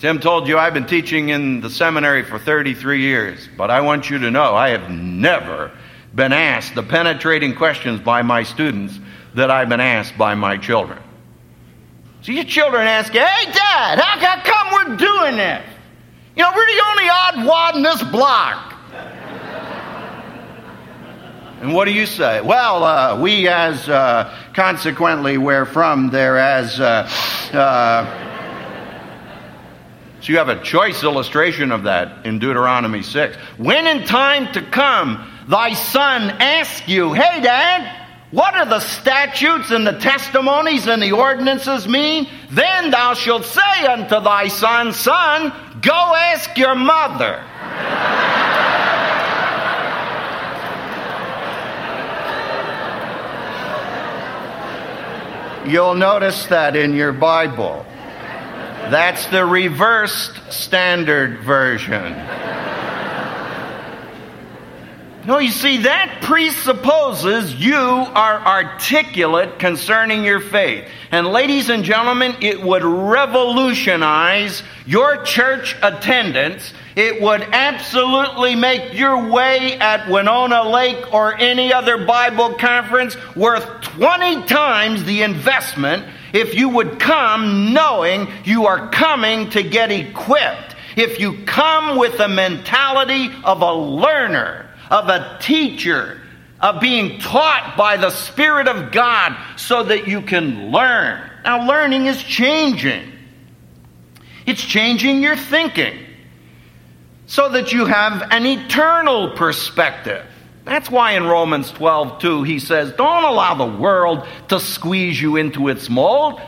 Tim 0.00 0.18
told 0.18 0.48
you 0.48 0.58
I've 0.58 0.74
been 0.74 0.86
teaching 0.86 1.28
in 1.28 1.60
the 1.60 1.70
seminary 1.70 2.24
for 2.24 2.38
33 2.38 3.00
years, 3.00 3.48
but 3.56 3.70
I 3.70 3.80
want 3.80 4.10
you 4.10 4.18
to 4.18 4.30
know 4.30 4.54
I 4.54 4.70
have 4.70 4.90
never 4.90 5.70
been 6.14 6.32
asked 6.32 6.74
the 6.74 6.82
penetrating 6.82 7.54
questions 7.54 8.00
by 8.00 8.22
my 8.22 8.42
students 8.42 8.98
that 9.34 9.50
I've 9.50 9.68
been 9.68 9.80
asked 9.80 10.18
by 10.18 10.34
my 10.34 10.56
children. 10.56 10.98
So 12.22 12.32
your 12.32 12.44
children 12.44 12.86
ask 12.86 13.12
hey, 13.12 13.52
Dad, 13.52 13.98
how, 13.98 14.40
come 14.42 14.72
we're 14.72 14.96
doing 14.96 15.36
this? 15.36 15.64
You 16.36 16.42
know, 16.42 16.52
we're 16.54 16.66
the 16.66 16.84
only 16.90 17.08
odd 17.08 17.46
wad 17.46 17.76
in 17.76 17.82
this 17.82 18.02
block. 18.02 18.72
And 21.60 21.72
what 21.72 21.86
do 21.86 21.92
you 21.92 22.04
say? 22.04 22.40
Well, 22.40 22.84
uh, 22.84 23.20
we 23.20 23.48
as 23.48 23.88
uh, 23.88 24.36
consequently 24.54 25.38
we're 25.38 25.64
from 25.64 26.10
there 26.10 26.36
as 26.36 26.78
uh, 26.78 27.08
uh 27.54 28.33
so 30.24 30.32
you 30.32 30.38
have 30.38 30.48
a 30.48 30.62
choice 30.62 31.04
illustration 31.04 31.70
of 31.70 31.82
that 31.82 32.24
in 32.24 32.38
Deuteronomy 32.38 33.02
6. 33.02 33.36
When 33.58 33.86
in 33.86 34.06
time 34.06 34.50
to 34.54 34.62
come 34.62 35.30
thy 35.48 35.74
son 35.74 36.30
asks 36.40 36.88
you, 36.88 37.12
Hey, 37.12 37.42
Dad, 37.42 38.06
what 38.30 38.54
are 38.54 38.64
the 38.64 38.80
statutes 38.80 39.70
and 39.70 39.86
the 39.86 39.98
testimonies 39.98 40.86
and 40.86 41.02
the 41.02 41.12
ordinances 41.12 41.86
mean? 41.86 42.26
Then 42.50 42.90
thou 42.90 43.12
shalt 43.12 43.44
say 43.44 43.86
unto 43.86 44.18
thy 44.18 44.48
son, 44.48 44.94
Son, 44.94 45.52
go 45.82 45.92
ask 45.92 46.56
your 46.56 46.74
mother. 46.74 47.44
You'll 55.70 55.96
notice 55.96 56.46
that 56.46 56.76
in 56.76 56.94
your 56.94 57.12
Bible. 57.12 57.84
That's 58.90 59.26
the 59.26 59.44
reversed 59.44 60.52
standard 60.52 61.40
version. 61.40 62.14
No, 65.26 65.38
you 65.38 65.50
see, 65.50 65.78
that 65.78 66.18
presupposes 66.20 67.54
you 67.54 67.74
are 67.74 68.40
articulate 68.40 69.58
concerning 69.58 70.22
your 70.22 70.40
faith. 70.40 70.86
And, 71.10 71.26
ladies 71.26 71.70
and 71.70 71.82
gentlemen, 71.82 72.36
it 72.42 72.60
would 72.60 72.84
revolutionize 72.84 74.62
your 74.84 75.22
church 75.22 75.76
attendance. 75.82 76.74
It 76.94 77.22
would 77.22 77.40
absolutely 77.40 78.54
make 78.54 78.92
your 78.92 79.30
way 79.30 79.78
at 79.78 80.10
Winona 80.10 80.68
Lake 80.68 81.14
or 81.14 81.34
any 81.38 81.72
other 81.72 82.04
Bible 82.04 82.56
conference 82.56 83.16
worth 83.34 83.80
20 83.80 84.44
times 84.44 85.04
the 85.04 85.22
investment 85.22 86.04
if 86.34 86.54
you 86.54 86.68
would 86.68 86.98
come 86.98 87.72
knowing 87.72 88.28
you 88.44 88.66
are 88.66 88.90
coming 88.90 89.48
to 89.50 89.62
get 89.62 89.92
equipped, 89.92 90.74
if 90.96 91.20
you 91.20 91.44
come 91.44 91.96
with 91.96 92.18
the 92.18 92.28
mentality 92.28 93.30
of 93.44 93.62
a 93.62 93.72
learner, 93.72 94.68
of 94.90 95.08
a 95.08 95.38
teacher, 95.40 96.20
of 96.60 96.80
being 96.80 97.20
taught 97.20 97.74
by 97.78 97.96
the 97.96 98.10
Spirit 98.10 98.66
of 98.68 98.90
God 98.90 99.36
so 99.56 99.84
that 99.84 100.08
you 100.08 100.22
can 100.22 100.72
learn. 100.72 101.30
Now, 101.44 101.68
learning 101.68 102.06
is 102.06 102.22
changing, 102.22 103.12
it's 104.44 104.62
changing 104.62 105.22
your 105.22 105.36
thinking 105.36 105.98
so 107.26 107.50
that 107.50 107.72
you 107.72 107.86
have 107.86 108.28
an 108.30 108.44
eternal 108.44 109.30
perspective. 109.30 110.26
That's 110.64 110.90
why 110.90 111.12
in 111.12 111.24
Romans 111.24 111.70
12, 111.72 112.20
2, 112.20 112.42
he 112.42 112.58
says, 112.58 112.92
Don't 112.92 113.24
allow 113.24 113.54
the 113.54 113.78
world 113.78 114.26
to 114.48 114.58
squeeze 114.58 115.20
you 115.20 115.36
into 115.36 115.68
its 115.68 115.90
mold, 115.90 116.40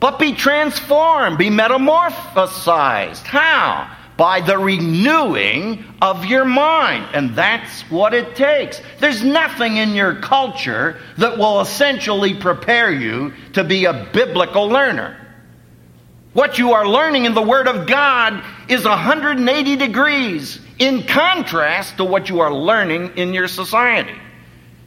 but 0.00 0.18
be 0.18 0.32
transformed, 0.32 1.38
be 1.38 1.50
metamorphosized. 1.50 3.22
How? 3.22 3.96
By 4.16 4.40
the 4.40 4.58
renewing 4.58 5.84
of 6.02 6.24
your 6.24 6.44
mind. 6.44 7.14
And 7.14 7.36
that's 7.36 7.82
what 7.82 8.12
it 8.12 8.34
takes. 8.34 8.82
There's 8.98 9.22
nothing 9.22 9.76
in 9.76 9.94
your 9.94 10.16
culture 10.16 11.00
that 11.18 11.38
will 11.38 11.60
essentially 11.60 12.34
prepare 12.34 12.92
you 12.92 13.32
to 13.52 13.62
be 13.62 13.84
a 13.84 14.08
biblical 14.12 14.66
learner. 14.66 15.16
What 16.32 16.58
you 16.58 16.72
are 16.72 16.86
learning 16.86 17.24
in 17.24 17.34
the 17.34 17.42
Word 17.42 17.66
of 17.66 17.86
God 17.86 18.44
is 18.68 18.84
180 18.84 19.76
degrees 19.76 20.60
in 20.80 21.04
contrast 21.04 21.98
to 21.98 22.04
what 22.04 22.28
you 22.28 22.40
are 22.40 22.52
learning 22.52 23.16
in 23.16 23.32
your 23.32 23.46
society. 23.46 24.18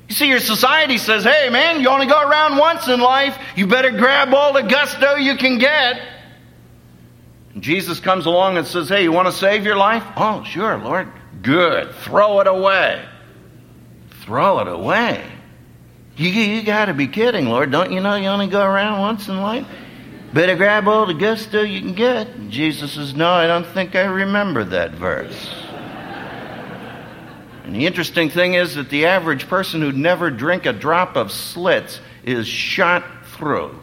You 0.09 0.15
see, 0.15 0.27
your 0.27 0.39
society 0.39 0.97
says, 0.97 1.23
hey, 1.23 1.49
man, 1.49 1.81
you 1.81 1.87
only 1.87 2.07
go 2.07 2.19
around 2.19 2.57
once 2.57 2.87
in 2.87 2.99
life. 2.99 3.37
You 3.55 3.67
better 3.67 3.91
grab 3.91 4.33
all 4.33 4.53
the 4.53 4.63
gusto 4.63 5.15
you 5.15 5.37
can 5.37 5.59
get. 5.59 6.01
And 7.53 7.63
Jesus 7.63 7.99
comes 7.99 8.25
along 8.25 8.57
and 8.57 8.67
says, 8.67 8.89
hey, 8.89 9.03
you 9.03 9.11
want 9.11 9.27
to 9.27 9.31
save 9.31 9.63
your 9.63 9.77
life? 9.77 10.03
Oh, 10.17 10.43
sure, 10.43 10.77
Lord. 10.77 11.07
Good. 11.41 11.93
Throw 11.95 12.39
it 12.41 12.47
away. 12.47 13.05
Throw 14.21 14.59
it 14.59 14.67
away. 14.67 15.23
You, 16.17 16.29
you 16.29 16.63
got 16.63 16.85
to 16.85 16.93
be 16.93 17.07
kidding, 17.07 17.45
Lord. 17.47 17.71
Don't 17.71 17.91
you 17.91 18.01
know 18.01 18.15
you 18.15 18.27
only 18.27 18.47
go 18.47 18.63
around 18.63 18.99
once 18.99 19.27
in 19.27 19.39
life? 19.39 19.67
Better 20.33 20.55
grab 20.55 20.87
all 20.87 21.05
the 21.05 21.13
gusto 21.13 21.61
you 21.61 21.81
can 21.81 21.93
get. 21.93 22.27
And 22.29 22.51
Jesus 22.51 22.93
says, 22.93 23.15
No, 23.15 23.29
I 23.29 23.45
don't 23.45 23.67
think 23.67 23.95
I 23.95 24.05
remember 24.05 24.63
that 24.65 24.91
verse. 24.91 25.62
And 27.63 27.75
the 27.75 27.85
interesting 27.85 28.29
thing 28.29 28.55
is 28.55 28.75
that 28.75 28.89
the 28.89 29.05
average 29.05 29.47
person 29.47 29.81
who'd 29.81 29.95
never 29.95 30.29
drink 30.29 30.65
a 30.65 30.73
drop 30.73 31.15
of 31.15 31.31
slits 31.31 31.99
is 32.23 32.47
shot 32.47 33.03
through 33.25 33.79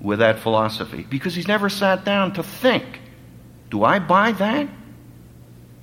with 0.00 0.20
that 0.20 0.38
philosophy 0.38 1.06
because 1.08 1.34
he's 1.34 1.48
never 1.48 1.68
sat 1.68 2.04
down 2.04 2.32
to 2.34 2.42
think 2.42 2.84
do 3.70 3.84
I 3.84 4.00
buy 4.00 4.32
that? 4.32 4.68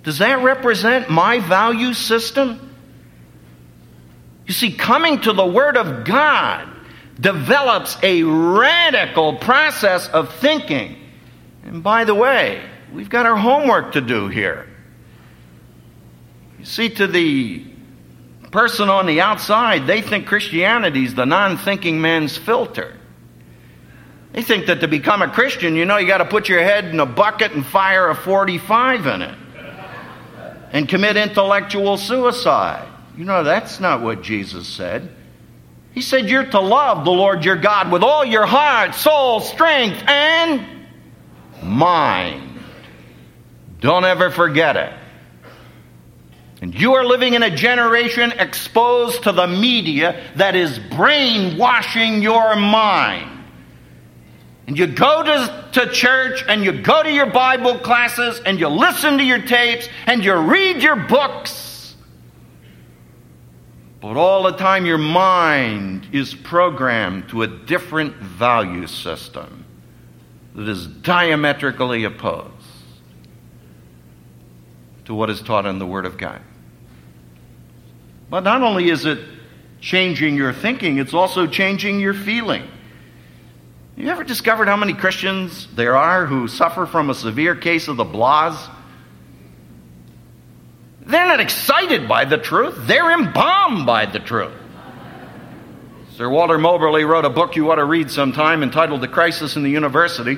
Does 0.04 0.20
that 0.20 0.44
represent 0.44 1.10
my 1.10 1.40
value 1.40 1.94
system? 1.94 2.76
You 4.46 4.54
see, 4.54 4.74
coming 4.74 5.22
to 5.22 5.34
the 5.34 5.46
Word 5.46 5.78
of 5.78 6.06
God 6.06 6.70
develops 7.20 7.98
a 8.04 8.24
radical 8.24 9.38
process 9.38 10.08
of 10.10 10.34
thinking. 10.36 10.98
And 11.64 11.82
by 11.82 12.04
the 12.04 12.16
way, 12.16 12.62
we've 12.94 13.10
got 13.10 13.26
our 13.26 13.36
homework 13.36 13.94
to 13.94 14.02
do 14.02 14.28
here. 14.28 14.68
See, 16.68 16.90
to 16.90 17.08
the 17.08 17.64
person 18.52 18.90
on 18.90 19.06
the 19.06 19.22
outside, 19.22 19.88
they 19.88 20.02
think 20.02 20.28
Christianity 20.28 21.06
is 21.06 21.16
the 21.16 21.26
non 21.26 21.56
thinking 21.56 22.02
man's 22.02 22.36
filter. 22.36 22.94
They 24.34 24.42
think 24.42 24.66
that 24.66 24.82
to 24.82 24.88
become 24.90 25.22
a 25.22 25.30
Christian, 25.30 25.78
you 25.78 25.86
know, 25.86 25.96
you 25.96 26.06
got 26.06 26.18
to 26.18 26.26
put 26.26 26.50
your 26.50 26.62
head 26.62 26.84
in 26.84 27.00
a 27.00 27.06
bucket 27.06 27.54
and 27.54 27.66
fire 27.66 28.10
a 28.10 28.16
45 28.16 29.08
in 29.08 29.22
it 29.22 29.38
and 30.74 30.90
commit 30.90 31.16
intellectual 31.16 31.96
suicide. 31.96 32.86
You 33.16 33.24
know, 33.24 33.46
that's 33.46 33.80
not 33.80 34.02
what 34.02 34.22
Jesus 34.22 34.68
said. 34.68 35.10
He 35.94 36.02
said, 36.02 36.30
You're 36.30 36.48
to 36.48 36.60
love 36.60 37.06
the 37.06 37.12
Lord 37.12 37.46
your 37.46 37.56
God 37.56 37.94
with 37.94 38.04
all 38.04 38.26
your 38.26 38.46
heart, 38.46 38.94
soul, 38.94 39.40
strength, 39.40 40.04
and 40.06 40.68
mind. 41.64 42.60
Don't 43.80 44.04
ever 44.04 44.32
forget 44.32 44.76
it. 44.76 44.97
And 46.62 46.74
you 46.74 46.94
are 46.96 47.06
living 47.06 47.36
in 47.36 47.44
a 47.44 47.56
generation 47.56 48.32
exposed 48.32 49.24
to 49.24 49.32
the 49.32 49.48
media 49.48 50.24
that 50.36 50.56
is 50.56 50.80
brainwashing 50.80 52.22
your 52.22 52.56
mind. 52.56 53.44
And 54.66 54.78
you 54.78 54.88
go 54.88 55.24
to, 55.24 55.70
to 55.74 55.92
church 55.92 56.44
and 56.48 56.64
you 56.64 56.82
go 56.82 57.04
to 57.04 57.12
your 57.12 57.28
Bible 57.28 57.80
classes 57.80 58.42
and 58.46 58.60
you 58.60 58.68
listen 58.68 59.18
to 59.18 59.24
your 59.24 59.42
tapes 59.42 59.88
and 60.08 60.26
you 60.26 60.34
read 60.34 60.82
your 60.82 60.96
books. 60.96 61.96
But 64.02 64.18
all 64.18 64.44
the 64.44 64.58
time 64.58 64.86
your 64.86 64.98
mind 64.98 66.08
is 66.12 66.36
programmed 66.36 67.30
to 67.30 67.44
a 67.44 67.48
different 67.48 68.16
value 68.16 68.88
system 68.88 69.66
that 70.56 70.68
is 70.68 70.88
diametrically 70.88 72.04
opposed 72.04 72.52
to 75.06 75.14
what 75.14 75.30
is 75.30 75.42
taught 75.42 75.66
in 75.66 75.80
the 75.80 75.86
Word 75.86 76.06
of 76.06 76.18
God. 76.18 76.42
But 78.30 78.44
not 78.44 78.62
only 78.62 78.90
is 78.90 79.06
it 79.06 79.20
changing 79.80 80.36
your 80.36 80.54
thinking, 80.54 80.98
it's 80.98 81.14
also 81.14 81.48
changing 81.48 82.00
your 82.00 82.14
feeling. 82.14 82.68
You 83.96 84.10
ever 84.10 84.24
discovered 84.24 84.68
how 84.68 84.78
many 84.78 84.94
Christians 84.94 85.68
there 85.76 85.96
are 85.98 86.26
who 86.26 86.48
suffer 86.48 86.86
from 86.86 87.10
a 87.10 87.16
severe 87.16 87.56
case 87.56 87.88
of 87.88 87.98
the 87.98 88.06
blahs? 88.06 88.70
They're 91.02 91.26
not 91.26 91.40
excited 91.40 92.08
by 92.08 92.26
the 92.26 92.38
truth, 92.38 92.76
they're 92.82 93.12
embalmed 93.12 93.86
by 93.86 94.06
the 94.06 94.20
truth. 94.20 94.54
Sir 96.16 96.30
Walter 96.30 96.58
Moberly 96.58 97.06
wrote 97.06 97.26
a 97.26 97.30
book 97.30 97.56
you 97.56 97.72
ought 97.72 97.76
to 97.76 97.86
read 97.86 98.12
sometime 98.12 98.62
entitled 98.62 99.02
The 99.02 99.08
Crisis 99.08 99.56
in 99.56 99.64
the 99.64 99.70
University, 99.70 100.38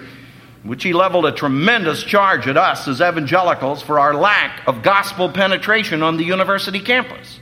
which 0.64 0.84
he 0.84 0.94
leveled 0.94 1.26
a 1.26 1.32
tremendous 1.32 2.04
charge 2.04 2.48
at 2.48 2.58
us 2.58 2.88
as 2.88 3.02
evangelicals 3.02 3.82
for 3.82 4.00
our 4.00 4.14
lack 4.14 4.68
of 4.68 4.84
gospel 4.84 5.30
penetration 5.30 6.04
on 6.04 6.18
the 6.18 6.26
university 6.26 6.82
campus. 6.82 7.40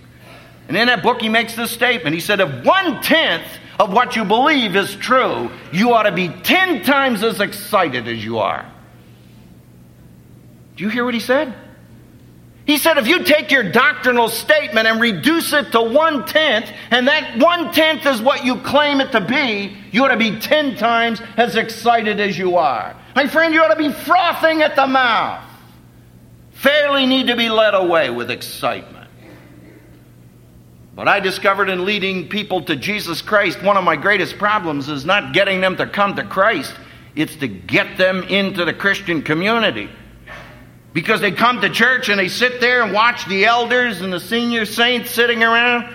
And 0.68 0.76
in 0.76 0.88
that 0.88 1.02
book, 1.02 1.22
he 1.22 1.30
makes 1.30 1.56
this 1.56 1.72
statement. 1.72 2.14
He 2.14 2.20
said, 2.20 2.40
If 2.40 2.66
one 2.66 3.02
tenth 3.02 3.48
of 3.80 3.94
what 3.94 4.16
you 4.16 4.26
believe 4.26 4.76
is 4.76 4.96
true, 4.96 5.50
you 5.72 5.94
ought 5.94 6.04
to 6.04 6.12
be 6.12 6.30
10 6.30 6.84
times 6.84 7.24
as 7.24 7.40
excited 7.40 8.08
as 8.08 8.24
you 8.24 8.40
are. 8.40 8.66
Do 10.76 10.84
you 10.84 10.90
hear 10.90 11.06
what 11.06 11.14
he 11.14 11.20
said? 11.20 11.54
He 12.66 12.78
said, 12.78 12.98
if 12.98 13.08
you 13.08 13.24
take 13.24 13.50
your 13.50 13.64
doctrinal 13.64 14.28
statement 14.28 14.88
and 14.88 15.00
reduce 15.00 15.54
it 15.54 15.72
to 15.72 15.82
one 15.82 16.26
tenth, 16.26 16.70
and 16.92 17.08
that 17.08 17.38
one 17.42 17.72
tenth 17.72 18.06
is 18.06 18.22
what 18.22 18.44
you 18.44 18.58
claim 18.58 19.00
it 19.00 19.14
to 19.14 19.22
be, 19.22 19.78
you 19.92 20.04
ought 20.04 20.10
to 20.10 20.18
be 20.18 20.38
10 20.38 20.76
times 20.76 21.22
as 21.38 21.56
excited 21.56 22.20
as 22.20 22.38
you 22.38 22.58
are. 22.58 22.94
My 23.16 23.26
friend, 23.26 23.54
you 23.54 23.64
ought 23.64 23.74
to 23.74 23.78
be 23.78 23.94
frothing 23.94 24.64
at 24.64 24.76
the 24.76 24.86
mouth. 24.86 25.46
Fairly 26.52 27.06
need 27.06 27.28
to 27.28 27.38
be 27.38 27.50
led 27.50 27.74
away 27.74 28.10
with 28.10 28.30
excitement. 28.30 28.97
But 30.98 31.08
I 31.08 31.20
discovered 31.20 31.70
in 31.70 31.86
leading 31.86 32.28
people 32.28 32.64
to 32.64 32.76
Jesus 32.76 33.22
Christ, 33.22 33.62
one 33.62 33.78
of 33.78 33.84
my 33.84 33.96
greatest 33.96 34.40
problems 34.40 34.90
is 34.90 35.06
not 35.06 35.32
getting 35.32 35.62
them 35.62 35.78
to 35.78 35.86
come 35.86 36.16
to 36.16 36.24
Christ, 36.24 36.74
it's 37.16 37.36
to 37.36 37.48
get 37.48 38.00
them 38.00 38.24
into 38.24 38.66
the 38.66 38.74
Christian 38.74 39.22
community. 39.22 39.92
Because 40.94 41.22
they 41.22 41.32
come 41.32 41.62
to 41.62 41.70
church 41.70 42.10
and 42.10 42.20
they 42.20 42.30
sit 42.30 42.60
there 42.60 42.82
and 42.82 42.94
watch 42.94 43.28
the 43.28 43.46
elders 43.46 44.02
and 44.02 44.12
the 44.12 44.20
senior 44.20 44.66
saints 44.66 45.12
sitting 45.12 45.44
around. 45.44 45.94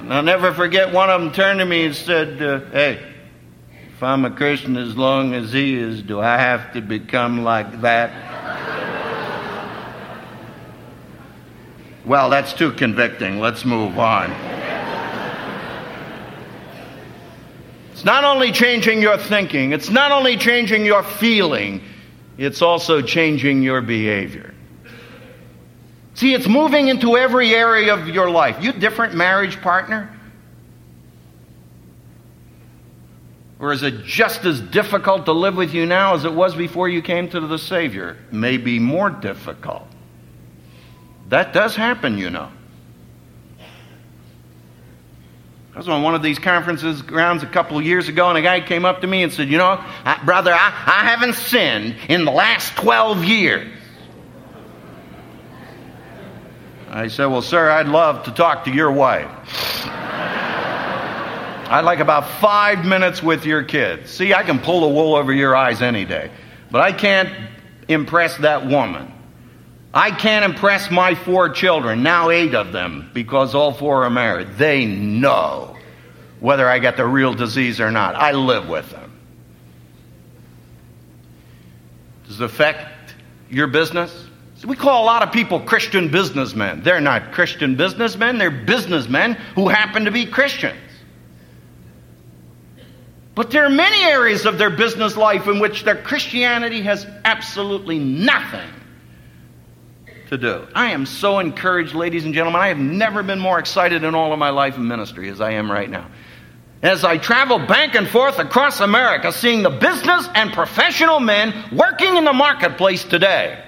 And 0.00 0.12
I'll 0.12 0.24
never 0.24 0.52
forget 0.52 0.92
one 0.92 1.10
of 1.10 1.20
them 1.20 1.32
turned 1.32 1.60
to 1.60 1.64
me 1.64 1.84
and 1.86 1.94
said, 1.94 2.42
uh, 2.42 2.58
Hey, 2.72 3.14
if 3.94 4.02
I'm 4.02 4.24
a 4.24 4.32
Christian 4.32 4.76
as 4.76 4.96
long 4.96 5.32
as 5.32 5.52
he 5.52 5.76
is, 5.76 6.02
do 6.02 6.20
I 6.20 6.38
have 6.38 6.72
to 6.72 6.80
become 6.80 7.44
like 7.44 7.82
that? 7.82 8.45
Well, 12.06 12.30
that's 12.30 12.52
too 12.52 12.70
convicting. 12.70 13.40
Let's 13.40 13.64
move 13.64 13.98
on. 13.98 14.30
It's 17.90 18.04
not 18.04 18.22
only 18.22 18.52
changing 18.52 19.02
your 19.02 19.18
thinking, 19.18 19.72
it's 19.72 19.90
not 19.90 20.12
only 20.12 20.36
changing 20.36 20.86
your 20.86 21.02
feeling, 21.02 21.82
it's 22.38 22.62
also 22.62 23.02
changing 23.02 23.62
your 23.62 23.80
behavior. 23.80 24.54
See, 26.14 26.32
it's 26.32 26.46
moving 26.46 26.88
into 26.88 27.16
every 27.16 27.54
area 27.54 27.92
of 27.92 28.06
your 28.06 28.30
life. 28.30 28.62
You 28.62 28.72
different 28.72 29.14
marriage 29.14 29.60
partner? 29.60 30.16
Or 33.58 33.72
is 33.72 33.82
it 33.82 34.04
just 34.04 34.44
as 34.44 34.60
difficult 34.60 35.24
to 35.24 35.32
live 35.32 35.56
with 35.56 35.74
you 35.74 35.86
now 35.86 36.14
as 36.14 36.24
it 36.24 36.32
was 36.32 36.54
before 36.54 36.88
you 36.88 37.02
came 37.02 37.28
to 37.30 37.40
the 37.40 37.58
Savior? 37.58 38.16
Maybe 38.30 38.78
more 38.78 39.10
difficult. 39.10 39.88
That 41.28 41.52
does 41.52 41.74
happen, 41.74 42.18
you 42.18 42.30
know. 42.30 42.50
I 45.74 45.78
was 45.78 45.88
on 45.88 46.02
one 46.02 46.14
of 46.14 46.22
these 46.22 46.38
conferences 46.38 47.02
grounds 47.02 47.42
a 47.42 47.46
couple 47.46 47.76
of 47.76 47.84
years 47.84 48.08
ago, 48.08 48.30
and 48.30 48.38
a 48.38 48.42
guy 48.42 48.62
came 48.62 48.86
up 48.86 49.02
to 49.02 49.06
me 49.06 49.22
and 49.22 49.30
said, 49.30 49.50
You 49.50 49.58
know, 49.58 49.78
I, 50.04 50.22
brother, 50.24 50.54
I, 50.54 50.68
I 50.86 51.04
haven't 51.04 51.34
sinned 51.34 51.96
in 52.08 52.24
the 52.24 52.30
last 52.30 52.76
12 52.76 53.24
years. 53.24 53.72
I 56.88 57.08
said, 57.08 57.26
Well, 57.26 57.42
sir, 57.42 57.68
I'd 57.68 57.88
love 57.88 58.24
to 58.24 58.30
talk 58.30 58.64
to 58.64 58.70
your 58.70 58.90
wife. 58.90 59.28
I'd 61.68 61.84
like 61.84 61.98
about 61.98 62.26
five 62.40 62.86
minutes 62.86 63.22
with 63.22 63.44
your 63.44 63.62
kids. 63.62 64.10
See, 64.10 64.32
I 64.32 64.44
can 64.44 64.60
pull 64.60 64.80
the 64.80 64.88
wool 64.88 65.14
over 65.14 65.32
your 65.32 65.54
eyes 65.54 65.82
any 65.82 66.06
day, 66.06 66.30
but 66.70 66.80
I 66.80 66.92
can't 66.92 67.28
impress 67.86 68.38
that 68.38 68.66
woman. 68.66 69.12
I 69.96 70.10
can't 70.10 70.44
impress 70.44 70.90
my 70.90 71.14
four 71.14 71.48
children, 71.48 72.02
now 72.02 72.28
eight 72.28 72.54
of 72.54 72.70
them, 72.70 73.10
because 73.14 73.54
all 73.54 73.72
four 73.72 74.04
are 74.04 74.10
married. 74.10 74.48
They 74.58 74.84
know 74.84 75.74
whether 76.38 76.68
I 76.68 76.80
get 76.80 76.98
the 76.98 77.06
real 77.06 77.32
disease 77.32 77.80
or 77.80 77.90
not. 77.90 78.14
I 78.14 78.32
live 78.32 78.68
with 78.68 78.90
them. 78.90 79.18
Does 82.26 82.42
it 82.42 82.44
affect 82.44 83.14
your 83.48 83.68
business? 83.68 84.28
We 84.66 84.76
call 84.76 85.02
a 85.02 85.06
lot 85.06 85.22
of 85.22 85.32
people 85.32 85.60
Christian 85.60 86.10
businessmen. 86.10 86.82
They're 86.82 87.00
not 87.00 87.32
Christian 87.32 87.76
businessmen, 87.76 88.36
they're 88.36 88.50
businessmen 88.50 89.32
who 89.54 89.68
happen 89.68 90.04
to 90.04 90.10
be 90.10 90.26
Christians. 90.26 90.76
But 93.34 93.50
there 93.50 93.64
are 93.64 93.70
many 93.70 94.02
areas 94.02 94.44
of 94.44 94.58
their 94.58 94.68
business 94.68 95.16
life 95.16 95.46
in 95.46 95.58
which 95.58 95.84
their 95.84 95.96
Christianity 95.96 96.82
has 96.82 97.06
absolutely 97.24 97.98
nothing 97.98 98.68
to 100.28 100.38
do. 100.38 100.66
I 100.74 100.90
am 100.90 101.06
so 101.06 101.38
encouraged, 101.38 101.94
ladies 101.94 102.24
and 102.24 102.34
gentlemen. 102.34 102.60
I 102.60 102.68
have 102.68 102.78
never 102.78 103.22
been 103.22 103.38
more 103.38 103.58
excited 103.58 104.04
in 104.04 104.14
all 104.14 104.32
of 104.32 104.38
my 104.38 104.50
life 104.50 104.76
in 104.76 104.86
ministry 104.86 105.28
as 105.28 105.40
I 105.40 105.52
am 105.52 105.70
right 105.70 105.88
now. 105.88 106.06
As 106.82 107.04
I 107.04 107.18
travel 107.18 107.58
back 107.58 107.94
and 107.94 108.06
forth 108.06 108.38
across 108.38 108.80
America, 108.80 109.32
seeing 109.32 109.62
the 109.62 109.70
business 109.70 110.28
and 110.34 110.52
professional 110.52 111.20
men 111.20 111.54
working 111.72 112.16
in 112.16 112.24
the 112.24 112.32
marketplace 112.32 113.02
today 113.04 113.62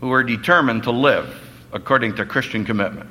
who 0.00 0.12
are 0.12 0.22
determined 0.22 0.84
to 0.84 0.90
live 0.90 1.34
according 1.72 2.16
to 2.16 2.24
Christian 2.24 2.64
commitment. 2.64 3.10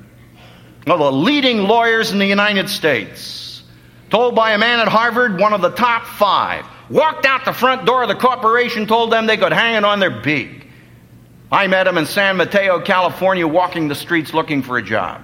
Well, 0.85 0.97
the 0.97 1.11
leading 1.11 1.59
lawyers 1.59 2.11
in 2.11 2.19
the 2.19 2.25
United 2.25 2.69
States, 2.69 3.61
told 4.09 4.35
by 4.35 4.51
a 4.51 4.57
man 4.57 4.79
at 4.79 4.87
Harvard, 4.87 5.39
one 5.39 5.53
of 5.53 5.61
the 5.61 5.71
top 5.71 6.05
five, 6.05 6.65
walked 6.89 7.25
out 7.25 7.45
the 7.45 7.53
front 7.53 7.85
door 7.85 8.03
of 8.03 8.07
the 8.07 8.15
corporation, 8.15 8.87
told 8.87 9.11
them 9.11 9.25
they 9.25 9.37
could 9.37 9.51
hang 9.51 9.75
it 9.75 9.83
on 9.83 9.99
their 9.99 10.21
beak. 10.21 10.66
I 11.51 11.67
met 11.67 11.87
him 11.87 11.97
in 11.97 12.05
San 12.05 12.37
Mateo, 12.37 12.81
California, 12.81 13.47
walking 13.47 13.87
the 13.87 13.95
streets 13.95 14.33
looking 14.33 14.63
for 14.63 14.77
a 14.77 14.83
job. 14.83 15.21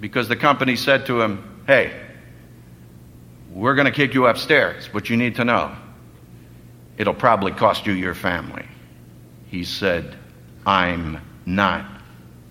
Because 0.00 0.28
the 0.28 0.36
company 0.36 0.76
said 0.76 1.06
to 1.06 1.20
him, 1.20 1.62
Hey, 1.66 1.92
we're 3.50 3.74
going 3.74 3.86
to 3.86 3.92
kick 3.92 4.14
you 4.14 4.26
upstairs, 4.26 4.88
but 4.92 5.10
you 5.10 5.16
need 5.16 5.36
to 5.36 5.44
know 5.44 5.76
it'll 6.98 7.14
probably 7.14 7.52
cost 7.52 7.86
you 7.86 7.92
your 7.92 8.14
family. 8.14 8.64
He 9.48 9.64
said, 9.64 10.16
I'm 10.64 11.20
not 11.46 11.84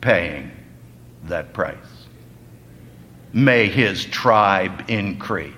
paying 0.01 0.51
that 1.23 1.53
price. 1.53 1.77
May 3.33 3.67
his 3.67 4.03
tribe 4.05 4.85
increase. 4.89 5.53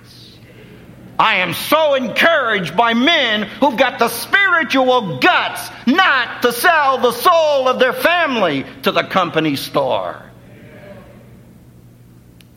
I 1.18 1.36
am 1.36 1.54
so 1.54 1.94
encouraged 1.94 2.76
by 2.76 2.94
men 2.94 3.42
who've 3.42 3.76
got 3.76 3.98
the 3.98 4.08
spiritual 4.08 5.18
guts 5.18 5.68
not 5.86 6.42
to 6.42 6.52
sell 6.52 6.98
the 6.98 7.12
soul 7.12 7.68
of 7.68 7.78
their 7.78 7.92
family 7.92 8.64
to 8.82 8.92
the 8.92 9.04
company 9.04 9.56
store. 9.56 10.22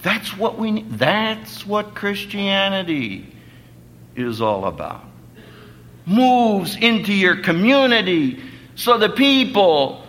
That's 0.01 0.35
what 0.37 0.57
we 0.57 0.71
need. 0.71 0.91
That's 0.91 1.65
what 1.65 1.93
Christianity 1.93 3.33
is 4.15 4.41
all 4.41 4.65
about. 4.65 5.03
Moves 6.05 6.75
into 6.77 7.13
your 7.13 7.37
community 7.37 8.41
so 8.75 8.97
the 8.97 9.09
people 9.09 10.03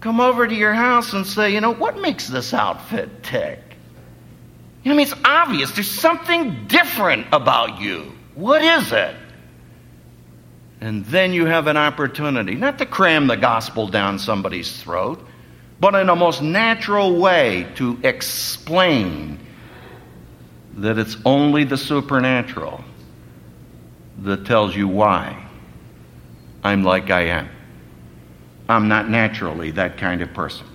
come 0.00 0.20
over 0.20 0.46
to 0.46 0.54
your 0.54 0.74
house 0.74 1.14
and 1.14 1.26
say, 1.26 1.54
you 1.54 1.60
know, 1.62 1.72
what 1.72 1.98
makes 1.98 2.28
this 2.28 2.52
outfit 2.52 3.22
tick? 3.22 3.63
You 4.84 4.90
know, 4.90 4.96
I 4.96 4.96
mean, 4.98 5.06
it's 5.06 5.20
obvious. 5.24 5.72
There's 5.72 5.90
something 5.90 6.66
different 6.66 7.28
about 7.32 7.80
you. 7.80 8.12
What 8.34 8.62
is 8.62 8.92
it? 8.92 9.16
And 10.80 11.06
then 11.06 11.32
you 11.32 11.46
have 11.46 11.66
an 11.66 11.78
opportunity, 11.78 12.54
not 12.54 12.76
to 12.78 12.86
cram 12.86 13.26
the 13.26 13.36
gospel 13.38 13.88
down 13.88 14.18
somebody's 14.18 14.82
throat, 14.82 15.26
but 15.80 15.94
in 15.94 16.10
a 16.10 16.16
most 16.16 16.42
natural 16.42 17.18
way 17.18 17.66
to 17.76 17.98
explain 18.02 19.38
that 20.74 20.98
it's 20.98 21.16
only 21.24 21.64
the 21.64 21.78
supernatural 21.78 22.84
that 24.18 24.44
tells 24.44 24.76
you 24.76 24.86
why 24.86 25.46
I'm 26.62 26.82
like 26.82 27.10
I 27.10 27.22
am. 27.28 27.48
I'm 28.68 28.88
not 28.88 29.08
naturally 29.08 29.70
that 29.72 29.96
kind 29.96 30.20
of 30.20 30.34
person. 30.34 30.66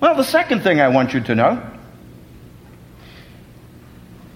Well, 0.00 0.14
the 0.14 0.24
second 0.24 0.62
thing 0.62 0.80
I 0.80 0.88
want 0.88 1.12
you 1.12 1.20
to 1.20 1.34
know 1.34 1.71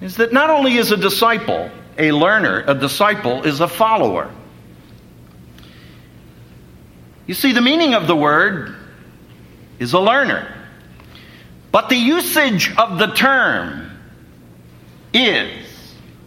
is 0.01 0.17
that 0.17 0.33
not 0.33 0.51
only 0.51 0.77
is 0.77 0.93
a 0.93 0.97
disciple 0.97 1.71
a 1.99 2.13
learner, 2.13 2.65
a 2.67 2.75
disciple 2.75 3.45
is 3.45 3.61
a 3.61 3.69
follower. 3.69 4.31
You 7.27 7.35
see, 7.35 7.53
the 7.53 7.61
meaning 7.61 7.95
of 7.95 8.07
the 8.07 8.17
word 8.17 8.75
is 9.79 9.93
a 9.93 10.01
learner. 10.01 10.53
But 11.73 11.89
the 11.89 11.97
usage 11.97 12.75
of 12.77 12.99
the 12.99 13.09
term 13.09 13.91
is 15.13 15.65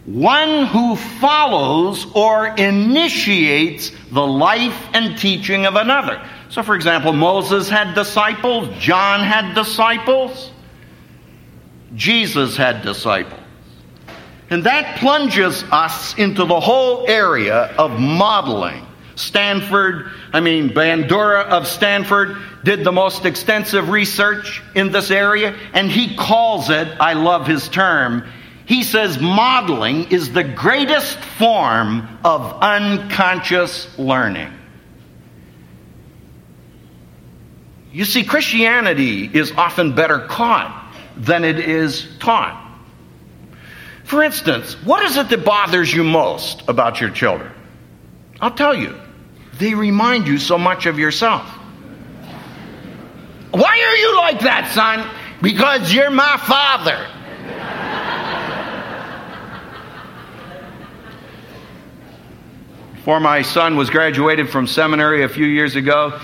one 0.04 0.66
who 0.66 0.96
follows 0.96 2.06
or 2.14 2.48
initiates 2.48 3.92
the 4.10 4.26
life 4.26 4.88
and 4.92 5.16
teaching 5.18 5.66
of 5.66 5.76
another. 5.76 6.24
So, 6.48 6.62
for 6.62 6.74
example, 6.74 7.12
Moses 7.12 7.68
had 7.68 7.94
disciples, 7.94 8.68
John 8.78 9.20
had 9.20 9.54
disciples, 9.54 10.50
Jesus 11.94 12.56
had 12.56 12.82
disciples. 12.82 13.39
And 14.50 14.64
that 14.64 14.98
plunges 14.98 15.62
us 15.70 16.18
into 16.18 16.44
the 16.44 16.58
whole 16.58 17.06
area 17.08 17.72
of 17.78 17.98
modeling. 17.98 18.84
Stanford, 19.14 20.10
I 20.32 20.40
mean, 20.40 20.70
Bandura 20.70 21.44
of 21.44 21.68
Stanford 21.68 22.36
did 22.64 22.82
the 22.82 22.92
most 22.92 23.24
extensive 23.26 23.90
research 23.90 24.62
in 24.74 24.90
this 24.90 25.10
area, 25.10 25.54
and 25.72 25.90
he 25.90 26.16
calls 26.16 26.68
it, 26.68 26.88
I 27.00 27.12
love 27.12 27.46
his 27.46 27.68
term, 27.68 28.24
he 28.66 28.82
says 28.82 29.20
modeling 29.20 30.10
is 30.10 30.32
the 30.32 30.44
greatest 30.44 31.18
form 31.18 32.08
of 32.24 32.62
unconscious 32.62 33.98
learning. 33.98 34.52
You 37.92 38.04
see, 38.04 38.22
Christianity 38.22 39.28
is 39.32 39.50
often 39.52 39.94
better 39.94 40.20
caught 40.20 40.94
than 41.16 41.44
it 41.44 41.58
is 41.58 42.06
taught. 42.20 42.59
For 44.10 44.24
instance, 44.24 44.74
what 44.84 45.04
is 45.04 45.16
it 45.16 45.28
that 45.28 45.44
bothers 45.44 45.94
you 45.94 46.02
most 46.02 46.64
about 46.66 47.00
your 47.00 47.10
children? 47.10 47.52
I'll 48.40 48.50
tell 48.50 48.74
you, 48.74 49.00
they 49.56 49.72
remind 49.74 50.26
you 50.26 50.36
so 50.38 50.58
much 50.58 50.86
of 50.86 50.98
yourself. 50.98 51.46
Why 53.52 53.80
are 53.80 53.96
you 53.96 54.16
like 54.16 54.40
that, 54.40 54.72
son? 54.74 55.08
Because 55.40 55.94
you're 55.94 56.10
my 56.10 56.36
father. 56.38 57.06
Before 62.96 63.20
my 63.20 63.42
son 63.42 63.76
was 63.76 63.90
graduated 63.90 64.50
from 64.50 64.66
seminary 64.66 65.22
a 65.22 65.28
few 65.28 65.46
years 65.46 65.76
ago, 65.76 66.20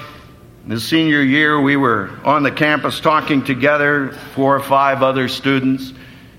in 0.64 0.72
his 0.72 0.84
senior 0.84 1.22
year, 1.22 1.60
we 1.60 1.76
were 1.76 2.10
on 2.24 2.42
the 2.42 2.50
campus 2.50 2.98
talking 2.98 3.44
together, 3.44 4.10
four 4.34 4.56
or 4.56 4.60
five 4.60 5.04
other 5.04 5.28
students. 5.28 5.92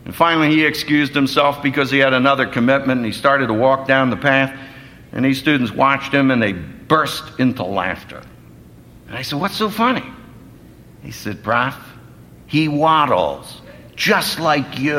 And 0.08 0.16
finally, 0.16 0.52
he 0.52 0.66
excused 0.66 1.14
himself 1.14 1.62
because 1.62 1.92
he 1.92 1.98
had 1.98 2.14
another 2.14 2.46
commitment 2.46 3.00
and 3.00 3.06
he 3.06 3.12
started 3.12 3.48
to 3.48 3.54
walk 3.54 3.90
down 3.90 4.10
the 4.10 4.16
path. 4.16 4.58
And 5.12 5.26
these 5.26 5.38
students 5.38 5.70
watched 5.70 6.14
him 6.14 6.32
and 6.32 6.42
they 6.42 6.54
burst 6.54 7.42
into 7.42 7.64
laughter. 7.64 8.22
And 9.10 9.18
I 9.18 9.22
said, 9.22 9.38
What's 9.38 9.58
so 9.58 9.70
funny? 9.70 10.06
He 11.04 11.12
said, 11.12 11.44
Prof, 11.44 11.76
he 12.46 12.70
waddles 12.70 13.62
just 13.98 14.40
like 14.40 14.80
you. 14.80 14.94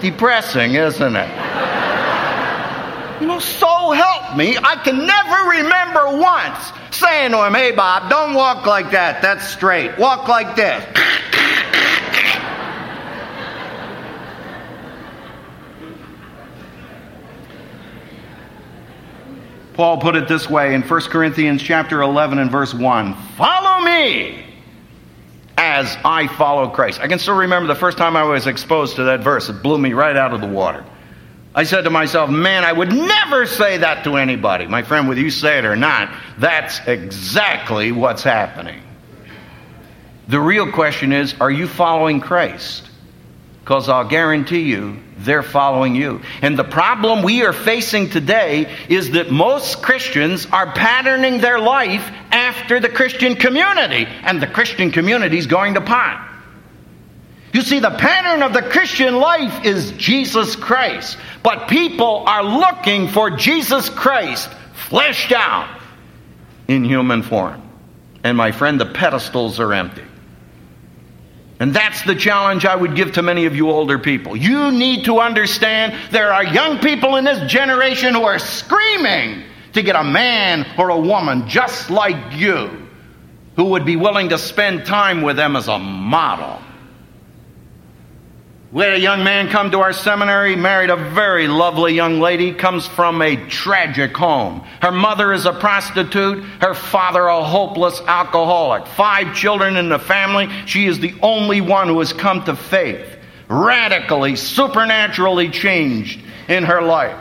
Depressing, 0.00 0.76
isn't 0.76 1.16
it? 1.16 1.28
You 3.20 3.26
know, 3.26 3.40
so 3.40 3.79
help 3.92 4.36
me, 4.36 4.56
I 4.56 4.76
can 4.76 5.06
never 5.06 5.50
remember 5.50 6.18
once 6.18 6.72
saying 6.90 7.32
to 7.32 7.46
him, 7.46 7.54
Hey, 7.54 7.72
Bob, 7.72 8.10
don't 8.10 8.34
walk 8.34 8.66
like 8.66 8.90
that. 8.92 9.22
That's 9.22 9.46
straight. 9.48 9.98
Walk 9.98 10.28
like 10.28 10.56
this. 10.56 10.84
Paul 19.74 19.98
put 19.98 20.14
it 20.14 20.28
this 20.28 20.50
way 20.50 20.74
in 20.74 20.82
1 20.82 21.00
Corinthians 21.04 21.62
chapter 21.62 22.02
11 22.02 22.38
and 22.38 22.50
verse 22.50 22.74
1 22.74 23.14
Follow 23.38 23.82
me 23.82 24.44
as 25.56 25.96
I 26.04 26.26
follow 26.26 26.68
Christ. 26.68 27.00
I 27.00 27.08
can 27.08 27.18
still 27.18 27.36
remember 27.36 27.66
the 27.66 27.78
first 27.78 27.96
time 27.96 28.16
I 28.16 28.24
was 28.24 28.46
exposed 28.46 28.96
to 28.96 29.04
that 29.04 29.20
verse. 29.20 29.48
It 29.48 29.62
blew 29.62 29.78
me 29.78 29.94
right 29.94 30.16
out 30.16 30.34
of 30.34 30.42
the 30.42 30.46
water. 30.46 30.84
I 31.54 31.64
said 31.64 31.82
to 31.82 31.90
myself, 31.90 32.30
man, 32.30 32.64
I 32.64 32.72
would 32.72 32.92
never 32.92 33.44
say 33.46 33.78
that 33.78 34.04
to 34.04 34.16
anybody. 34.16 34.66
My 34.66 34.82
friend, 34.82 35.08
whether 35.08 35.20
you 35.20 35.30
say 35.30 35.58
it 35.58 35.64
or 35.64 35.74
not, 35.74 36.14
that's 36.38 36.80
exactly 36.86 37.90
what's 37.90 38.22
happening. 38.22 38.80
The 40.28 40.40
real 40.40 40.70
question 40.70 41.12
is, 41.12 41.34
are 41.40 41.50
you 41.50 41.66
following 41.66 42.20
Christ? 42.20 42.88
Because 43.64 43.88
I'll 43.88 44.06
guarantee 44.06 44.62
you, 44.62 44.98
they're 45.18 45.42
following 45.42 45.96
you. 45.96 46.22
And 46.40 46.56
the 46.56 46.64
problem 46.64 47.24
we 47.24 47.42
are 47.42 47.52
facing 47.52 48.10
today 48.10 48.72
is 48.88 49.10
that 49.10 49.32
most 49.32 49.82
Christians 49.82 50.46
are 50.46 50.72
patterning 50.72 51.40
their 51.40 51.58
life 51.58 52.08
after 52.30 52.78
the 52.78 52.88
Christian 52.88 53.34
community, 53.34 54.06
and 54.06 54.40
the 54.40 54.46
Christian 54.46 54.92
community 54.92 55.36
is 55.36 55.46
going 55.46 55.74
to 55.74 55.80
pot. 55.80 56.28
You 57.52 57.62
see, 57.62 57.80
the 57.80 57.90
pattern 57.90 58.44
of 58.44 58.52
the 58.52 58.62
Christian 58.62 59.16
life 59.16 59.64
is 59.64 59.90
Jesus 59.92 60.54
Christ. 60.54 61.18
But 61.42 61.68
people 61.68 62.24
are 62.26 62.42
looking 62.42 63.08
for 63.08 63.30
Jesus 63.30 63.88
Christ 63.88 64.50
fleshed 64.88 65.32
out 65.32 65.80
in 66.68 66.84
human 66.84 67.22
form. 67.22 67.62
And 68.22 68.36
my 68.36 68.52
friend, 68.52 68.80
the 68.80 68.86
pedestals 68.86 69.58
are 69.60 69.72
empty. 69.72 70.04
And 71.58 71.74
that's 71.74 72.02
the 72.02 72.14
challenge 72.14 72.64
I 72.64 72.74
would 72.74 72.96
give 72.96 73.12
to 73.12 73.22
many 73.22 73.44
of 73.44 73.54
you 73.54 73.70
older 73.70 73.98
people. 73.98 74.34
You 74.34 74.70
need 74.70 75.04
to 75.04 75.20
understand 75.20 75.94
there 76.10 76.32
are 76.32 76.44
young 76.44 76.78
people 76.78 77.16
in 77.16 77.24
this 77.24 77.50
generation 77.50 78.14
who 78.14 78.22
are 78.22 78.38
screaming 78.38 79.44
to 79.74 79.82
get 79.82 79.94
a 79.94 80.04
man 80.04 80.66
or 80.78 80.88
a 80.88 80.98
woman 80.98 81.48
just 81.48 81.90
like 81.90 82.34
you 82.34 82.88
who 83.56 83.64
would 83.64 83.84
be 83.84 83.96
willing 83.96 84.30
to 84.30 84.38
spend 84.38 84.86
time 84.86 85.20
with 85.20 85.36
them 85.36 85.54
as 85.54 85.68
a 85.68 85.78
model. 85.78 86.60
We 88.72 88.84
had 88.84 88.94
a 88.94 89.00
young 89.00 89.24
man 89.24 89.48
come 89.48 89.72
to 89.72 89.80
our 89.80 89.92
seminary, 89.92 90.54
married 90.54 90.90
a 90.90 90.96
very 90.96 91.48
lovely 91.48 91.92
young 91.92 92.20
lady, 92.20 92.54
comes 92.54 92.86
from 92.86 93.20
a 93.20 93.34
tragic 93.48 94.16
home. 94.16 94.60
Her 94.80 94.92
mother 94.92 95.32
is 95.32 95.44
a 95.44 95.52
prostitute, 95.52 96.44
her 96.60 96.74
father 96.74 97.26
a 97.26 97.42
hopeless 97.42 98.00
alcoholic. 98.00 98.86
Five 98.86 99.34
children 99.34 99.76
in 99.76 99.88
the 99.88 99.98
family. 99.98 100.48
She 100.66 100.86
is 100.86 101.00
the 101.00 101.14
only 101.20 101.60
one 101.60 101.88
who 101.88 101.98
has 101.98 102.12
come 102.12 102.44
to 102.44 102.54
faith, 102.54 103.04
radically, 103.48 104.36
supernaturally 104.36 105.50
changed 105.50 106.20
in 106.46 106.62
her 106.62 106.80
life. 106.80 107.18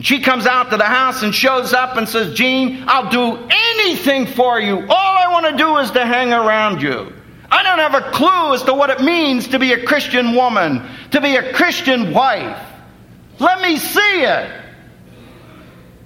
She 0.00 0.20
comes 0.20 0.46
out 0.46 0.70
to 0.70 0.76
the 0.76 0.84
house 0.84 1.22
and 1.22 1.34
shows 1.34 1.72
up 1.72 1.96
and 1.96 2.06
says, 2.06 2.34
Jeanne, 2.34 2.84
I'll 2.88 3.08
do 3.08 3.48
anything 3.50 4.26
for 4.26 4.60
you. 4.60 4.80
All 4.80 5.16
I 5.16 5.28
want 5.32 5.46
to 5.46 5.56
do 5.56 5.78
is 5.78 5.92
to 5.92 6.04
hang 6.04 6.34
around 6.34 6.82
you. 6.82 7.10
I 7.52 7.62
don't 7.62 7.80
have 7.80 7.94
a 7.94 8.10
clue 8.12 8.54
as 8.54 8.62
to 8.62 8.72
what 8.72 8.88
it 8.88 9.02
means 9.02 9.48
to 9.48 9.58
be 9.58 9.74
a 9.74 9.84
Christian 9.84 10.34
woman, 10.34 10.88
to 11.10 11.20
be 11.20 11.36
a 11.36 11.52
Christian 11.52 12.14
wife. 12.14 12.58
Let 13.38 13.60
me 13.60 13.76
see 13.76 14.22
it. 14.22 14.50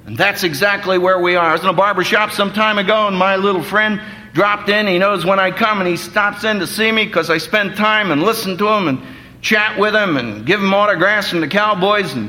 And 0.07 0.19
that's 0.19 0.43
exactly 0.43 0.99
where 0.99 1.21
we 1.21 1.37
are. 1.37 1.47
I 1.47 1.53
was 1.53 1.63
in 1.63 1.69
a 1.69 1.73
barber 1.73 2.03
shop 2.03 2.33
some 2.33 2.53
time 2.53 2.79
ago, 2.79 3.07
and 3.07 3.17
my 3.17 3.37
little 3.37 3.63
friend 3.63 4.03
dropped 4.33 4.69
in. 4.71 4.89
He 4.89 4.99
knows 4.99 5.25
when 5.25 5.39
I 5.39 5.53
come, 5.53 5.79
and 5.79 5.89
he 5.89 5.97
stops 5.97 6.43
in 6.43 6.59
to 6.59 6.67
see 6.67 6.91
me 6.91 7.05
because 7.05 7.31
I 7.31 7.39
spend 7.39 7.77
time 7.77 8.11
and 8.11 8.25
listen 8.25 8.59
to 8.59 8.69
him 8.69 8.89
and 8.89 9.01
chat 9.41 9.79
with 9.79 9.95
him 9.95 10.17
and 10.17 10.45
give 10.45 10.61
him 10.61 10.75
autographs 10.75 11.31
from 11.31 11.43
the 11.43 11.49
Cowboys. 11.49 12.13
And 12.13 12.29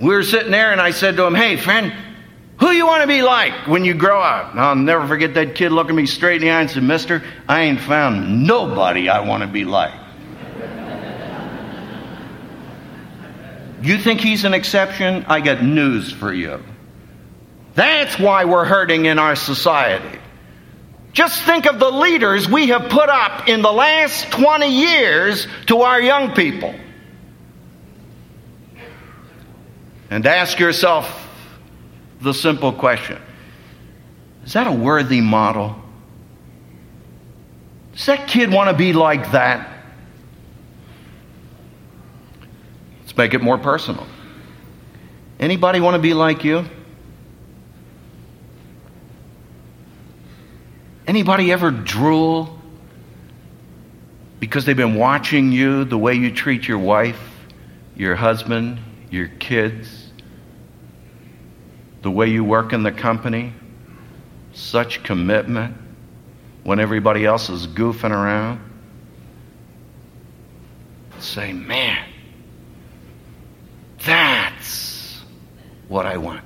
we 0.00 0.08
were 0.08 0.22
sitting 0.22 0.50
there, 0.50 0.72
and 0.72 0.80
I 0.80 0.90
said 0.92 1.16
to 1.16 1.24
him, 1.26 1.34
Hey, 1.34 1.58
friend, 1.58 1.92
who 2.58 2.70
you 2.70 2.86
want 2.86 3.02
to 3.02 3.08
be 3.08 3.22
like 3.22 3.66
when 3.66 3.84
you 3.84 3.94
grow 3.94 4.20
up? 4.20 4.52
And 4.52 4.60
I'll 4.60 4.76
never 4.76 5.06
forget 5.08 5.34
that 5.34 5.54
kid 5.54 5.72
looking 5.72 5.96
me 5.96 6.06
straight 6.06 6.36
in 6.36 6.48
the 6.48 6.50
eye 6.50 6.60
and 6.60 6.70
said, 6.70 6.82
Mister, 6.82 7.22
I 7.48 7.62
ain't 7.62 7.80
found 7.80 8.46
nobody 8.46 9.08
I 9.08 9.20
want 9.20 9.42
to 9.42 9.48
be 9.48 9.64
like. 9.64 9.92
you 13.82 13.98
think 13.98 14.20
he's 14.20 14.44
an 14.44 14.54
exception? 14.54 15.24
I 15.26 15.40
got 15.40 15.62
news 15.62 16.12
for 16.12 16.32
you. 16.32 16.62
That's 17.74 18.18
why 18.18 18.44
we're 18.44 18.64
hurting 18.64 19.06
in 19.06 19.18
our 19.18 19.34
society. 19.34 20.20
Just 21.12 21.42
think 21.42 21.66
of 21.66 21.78
the 21.78 21.90
leaders 21.90 22.48
we 22.48 22.68
have 22.68 22.88
put 22.88 23.08
up 23.08 23.48
in 23.48 23.62
the 23.62 23.72
last 23.72 24.30
20 24.32 24.68
years 24.68 25.46
to 25.66 25.82
our 25.82 26.00
young 26.00 26.34
people. 26.34 26.74
And 30.10 30.24
ask 30.26 30.58
yourself 30.58 31.23
the 32.24 32.34
simple 32.34 32.72
question 32.72 33.20
Is 34.44 34.54
that 34.54 34.66
a 34.66 34.72
worthy 34.72 35.20
model? 35.20 35.76
Does 37.92 38.06
that 38.06 38.26
kid 38.26 38.52
want 38.52 38.70
to 38.70 38.76
be 38.76 38.92
like 38.92 39.30
that? 39.30 39.70
Let's 43.00 43.16
make 43.16 43.34
it 43.34 43.42
more 43.42 43.58
personal. 43.58 44.06
Anybody 45.38 45.80
want 45.80 45.94
to 45.94 46.02
be 46.02 46.14
like 46.14 46.42
you? 46.42 46.64
Anybody 51.06 51.52
ever 51.52 51.70
drool 51.70 52.58
because 54.40 54.64
they've 54.64 54.76
been 54.76 54.96
watching 54.96 55.52
you, 55.52 55.84
the 55.84 55.96
way 55.96 56.14
you 56.14 56.30
treat 56.30 56.66
your 56.66 56.78
wife, 56.78 57.20
your 57.96 58.14
husband, 58.14 58.78
your 59.10 59.28
kids, 59.28 60.03
the 62.04 62.10
way 62.10 62.28
you 62.28 62.44
work 62.44 62.74
in 62.74 62.82
the 62.82 62.92
company? 62.92 63.52
Such 64.52 65.02
commitment 65.02 65.74
when 66.62 66.78
everybody 66.78 67.24
else 67.24 67.48
is 67.48 67.66
goofing 67.66 68.10
around. 68.10 68.60
Say, 71.18 71.54
man, 71.54 72.06
that's 74.04 75.24
what 75.88 76.04
I 76.04 76.18
want. 76.18 76.42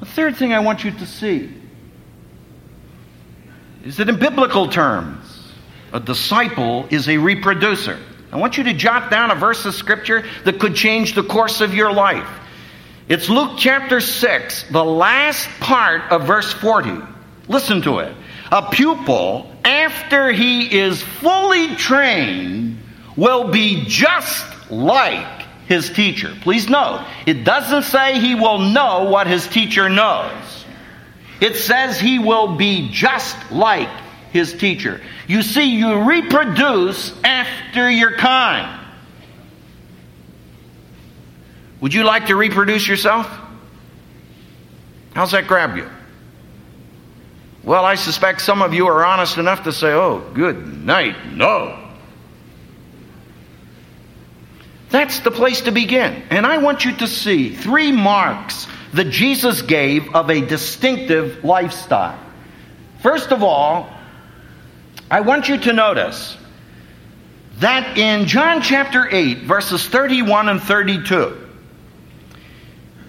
The 0.00 0.06
third 0.06 0.36
thing 0.36 0.54
I 0.54 0.60
want 0.60 0.82
you 0.82 0.92
to 0.92 1.06
see 1.06 1.52
is 3.84 3.98
that 3.98 4.08
in 4.08 4.18
biblical 4.18 4.68
terms, 4.68 5.52
a 5.92 6.00
disciple 6.00 6.86
is 6.90 7.06
a 7.08 7.18
reproducer. 7.18 7.98
I 8.32 8.38
want 8.38 8.56
you 8.56 8.64
to 8.64 8.72
jot 8.72 9.10
down 9.10 9.30
a 9.30 9.34
verse 9.34 9.66
of 9.66 9.74
scripture 9.74 10.24
that 10.44 10.58
could 10.58 10.74
change 10.74 11.14
the 11.14 11.22
course 11.22 11.60
of 11.60 11.74
your 11.74 11.92
life. 11.92 12.28
It's 13.08 13.30
Luke 13.30 13.52
chapter 13.56 14.00
6, 14.02 14.64
the 14.64 14.84
last 14.84 15.48
part 15.60 16.12
of 16.12 16.26
verse 16.26 16.52
40. 16.52 17.00
Listen 17.48 17.80
to 17.82 18.00
it. 18.00 18.14
A 18.52 18.68
pupil, 18.68 19.50
after 19.64 20.30
he 20.30 20.78
is 20.78 21.02
fully 21.02 21.74
trained, 21.76 22.78
will 23.16 23.48
be 23.50 23.84
just 23.86 24.70
like 24.70 25.42
his 25.66 25.88
teacher. 25.88 26.36
Please 26.42 26.68
note, 26.68 27.06
it 27.26 27.44
doesn't 27.44 27.84
say 27.84 28.20
he 28.20 28.34
will 28.34 28.58
know 28.58 29.04
what 29.04 29.26
his 29.26 29.46
teacher 29.46 29.88
knows. 29.88 30.66
It 31.40 31.56
says 31.56 31.98
he 31.98 32.18
will 32.18 32.56
be 32.56 32.90
just 32.90 33.36
like 33.50 33.88
his 34.32 34.52
teacher. 34.52 35.00
You 35.26 35.40
see, 35.40 35.76
you 35.78 36.02
reproduce 36.02 37.14
after 37.24 37.90
your 37.90 38.16
kind. 38.16 38.77
Would 41.80 41.94
you 41.94 42.04
like 42.04 42.26
to 42.26 42.36
reproduce 42.36 42.86
yourself? 42.86 43.28
How's 45.14 45.32
that 45.32 45.46
grab 45.46 45.76
you? 45.76 45.88
Well, 47.62 47.84
I 47.84 47.96
suspect 47.96 48.40
some 48.40 48.62
of 48.62 48.72
you 48.72 48.86
are 48.86 49.04
honest 49.04 49.36
enough 49.36 49.64
to 49.64 49.72
say, 49.72 49.92
oh, 49.92 50.20
good 50.34 50.84
night, 50.84 51.34
no. 51.34 51.88
That's 54.90 55.20
the 55.20 55.30
place 55.30 55.60
to 55.62 55.70
begin. 55.70 56.22
And 56.30 56.46
I 56.46 56.58
want 56.58 56.84
you 56.84 56.92
to 56.96 57.06
see 57.06 57.54
three 57.54 57.92
marks 57.92 58.66
that 58.94 59.10
Jesus 59.10 59.60
gave 59.62 60.14
of 60.14 60.30
a 60.30 60.40
distinctive 60.40 61.44
lifestyle. 61.44 62.18
First 63.02 63.32
of 63.32 63.42
all, 63.42 63.90
I 65.10 65.20
want 65.20 65.48
you 65.48 65.58
to 65.58 65.72
notice 65.72 66.36
that 67.58 67.98
in 67.98 68.26
John 68.26 68.62
chapter 68.62 69.08
8, 69.10 69.38
verses 69.40 69.86
31 69.86 70.48
and 70.48 70.62
32, 70.62 71.47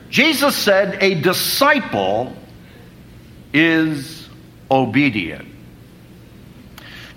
Jesus 0.09 0.55
said, 0.55 1.01
A 1.01 1.15
disciple 1.15 2.33
is 3.53 4.27
obedient. 4.69 5.47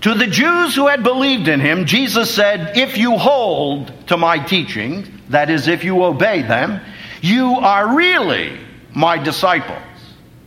To 0.02 0.14
the 0.14 0.26
Jews 0.26 0.74
who 0.74 0.88
had 0.88 1.04
believed 1.04 1.48
in 1.48 1.60
him, 1.60 1.86
Jesus 1.86 2.34
said, 2.34 2.76
If 2.76 2.98
you 2.98 3.18
hold 3.18 4.08
to 4.08 4.16
my 4.16 4.38
teaching, 4.38 5.20
that 5.28 5.48
is, 5.48 5.68
if 5.68 5.84
you 5.84 6.02
obey 6.02 6.42
them, 6.42 6.80
you 7.20 7.54
are 7.54 7.96
really 7.96 8.58
my 8.94 9.16
disciples. 9.16 9.78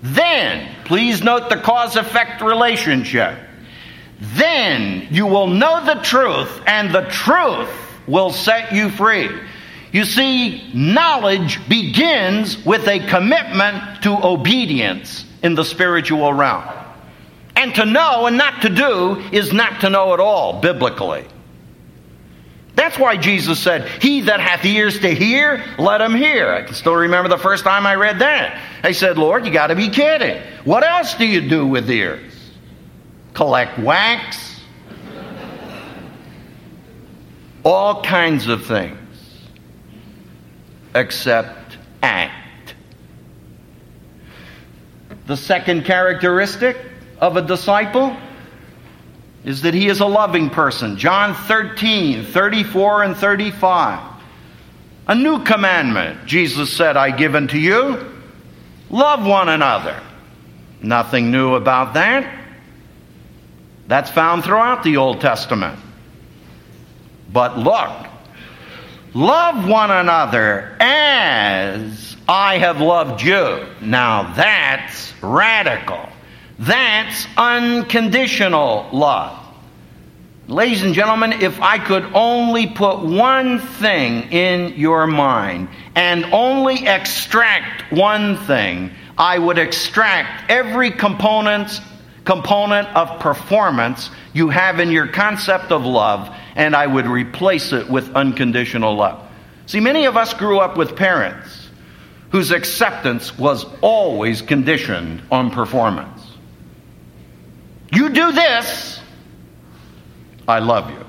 Then, 0.03 0.69
please 0.85 1.23
note 1.23 1.49
the 1.49 1.57
cause 1.57 1.95
effect 1.95 2.41
relationship. 2.41 3.39
Then 4.19 5.07
you 5.09 5.25
will 5.25 5.47
know 5.47 5.85
the 5.85 6.01
truth, 6.01 6.61
and 6.67 6.93
the 6.93 7.07
truth 7.09 7.69
will 8.07 8.31
set 8.31 8.73
you 8.73 8.89
free. 8.89 9.29
You 9.95 10.03
see, 10.03 10.61
knowledge 10.73 11.69
begins 11.69 12.65
with 12.65 12.85
a 12.85 12.99
commitment 13.07 14.03
to 14.03 14.11
obedience 14.27 15.23
in 15.41 15.55
the 15.55 15.63
spiritual 15.63 16.33
realm. 16.33 16.65
And 17.55 17.73
to 17.75 17.85
know 17.85 18.25
and 18.25 18.37
not 18.37 18.63
to 18.63 18.69
do 18.69 19.23
is 19.31 19.53
not 19.53 19.79
to 19.79 19.89
know 19.89 20.13
at 20.13 20.19
all, 20.19 20.59
biblically. 20.59 21.23
That's 22.75 22.99
why 22.99 23.15
Jesus 23.15 23.57
said, 23.57 23.87
He 24.01 24.19
that 24.19 24.41
hath 24.41 24.65
ears 24.65 24.99
to 24.99 25.15
hear, 25.15 25.63
let 25.79 26.01
him 26.01 26.13
hear. 26.13 26.49
I 26.49 26.63
can 26.63 26.73
still 26.73 26.95
remember 26.95 27.29
the 27.29 27.37
first 27.37 27.63
time 27.63 27.87
I 27.87 27.95
read 27.95 28.19
that. 28.19 28.61
I 28.83 28.91
said, 28.91 29.17
Lord, 29.17 29.45
you 29.45 29.53
got 29.53 29.67
to 29.67 29.75
be 29.75 29.87
kidding. 29.87 30.43
What 30.65 30.83
else 30.83 31.13
do 31.13 31.25
you 31.25 31.47
do 31.47 31.65
with 31.65 31.89
ears? 31.89 32.33
Collect 33.33 33.79
wax? 33.79 34.59
All 37.63 38.03
kinds 38.03 38.49
of 38.49 38.65
things 38.65 39.04
except 40.95 41.77
act. 42.01 42.73
The 45.27 45.37
second 45.37 45.85
characteristic 45.85 46.77
of 47.19 47.37
a 47.37 47.41
disciple 47.41 48.15
is 49.43 49.61
that 49.61 49.73
he 49.73 49.87
is 49.87 49.99
a 49.99 50.05
loving 50.05 50.49
person. 50.49 50.97
John 50.97 51.35
13, 51.35 52.25
34 52.25 53.03
and 53.03 53.15
35. 53.15 54.13
A 55.07 55.15
new 55.15 55.43
commandment, 55.43 56.25
Jesus 56.25 56.75
said, 56.75 56.97
I 56.97 57.15
give 57.15 57.35
unto 57.35 57.57
you 57.57 58.11
love 58.89 59.25
one 59.25 59.49
another. 59.49 60.01
Nothing 60.81 61.31
new 61.31 61.55
about 61.55 61.93
that. 61.93 62.43
That's 63.87 64.09
found 64.09 64.43
throughout 64.43 64.83
the 64.83 64.97
Old 64.97 65.21
Testament. 65.21 65.79
But 67.31 67.57
look, 67.57 68.07
love 69.15 69.67
one 69.67 69.89
another 69.89 70.75
as 70.79 72.17
I 72.27 72.57
have 72.57 72.81
loved 72.81 73.21
you. 73.21 73.65
Now 73.81 74.33
that's 74.33 75.13
radical. 75.23 76.09
That's 76.59 77.25
unconditional 77.37 78.89
love. 78.91 79.39
Ladies 80.47 80.83
and 80.83 80.93
gentlemen, 80.93 81.31
if 81.33 81.59
I 81.61 81.79
could 81.79 82.03
only 82.13 82.67
put 82.67 82.99
one 82.99 83.59
thing 83.59 84.31
in 84.31 84.73
your 84.73 85.07
mind 85.07 85.69
and 85.95 86.25
only 86.25 86.85
extract 86.85 87.91
one 87.91 88.37
thing, 88.45 88.91
I 89.17 89.39
would 89.39 89.57
extract 89.57 90.51
every 90.51 90.91
component 90.91 91.81
component 92.25 92.87
of 92.89 93.19
performance 93.19 94.09
you 94.33 94.49
have 94.49 94.79
in 94.79 94.91
your 94.91 95.07
concept 95.07 95.71
of 95.71 95.85
love 95.85 96.35
and 96.55 96.75
I 96.75 96.87
would 96.87 97.05
replace 97.05 97.71
it 97.71 97.89
with 97.89 98.15
unconditional 98.15 98.95
love. 98.95 99.23
See, 99.67 99.79
many 99.79 100.05
of 100.05 100.17
us 100.17 100.33
grew 100.33 100.59
up 100.59 100.75
with 100.75 100.95
parents 100.95 101.69
whose 102.31 102.51
acceptance 102.51 103.37
was 103.37 103.65
always 103.81 104.41
conditioned 104.41 105.21
on 105.31 105.51
performance. 105.51 106.21
You 107.91 108.09
do 108.09 108.31
this, 108.31 108.99
I 110.47 110.59
love 110.59 110.89
you. 110.89 111.05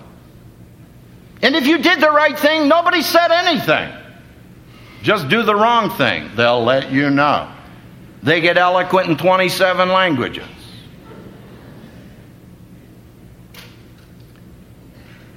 And 1.43 1.57
if 1.57 1.67
you 1.67 1.79
did 1.79 2.01
the 2.01 2.11
right 2.11 2.39
thing, 2.39 2.69
nobody 2.69 3.03
said 3.03 3.31
anything. 3.31 3.93
Just 5.03 5.29
do 5.29 5.43
the 5.43 5.55
wrong 5.55 5.91
thing. 5.91 6.31
They'll 6.35 6.65
let 6.65 6.91
you 6.91 7.11
know. 7.11 7.53
They 8.23 8.41
get 8.41 8.57
eloquent 8.57 9.09
in 9.09 9.17
27 9.17 9.89
languages. 9.89 10.56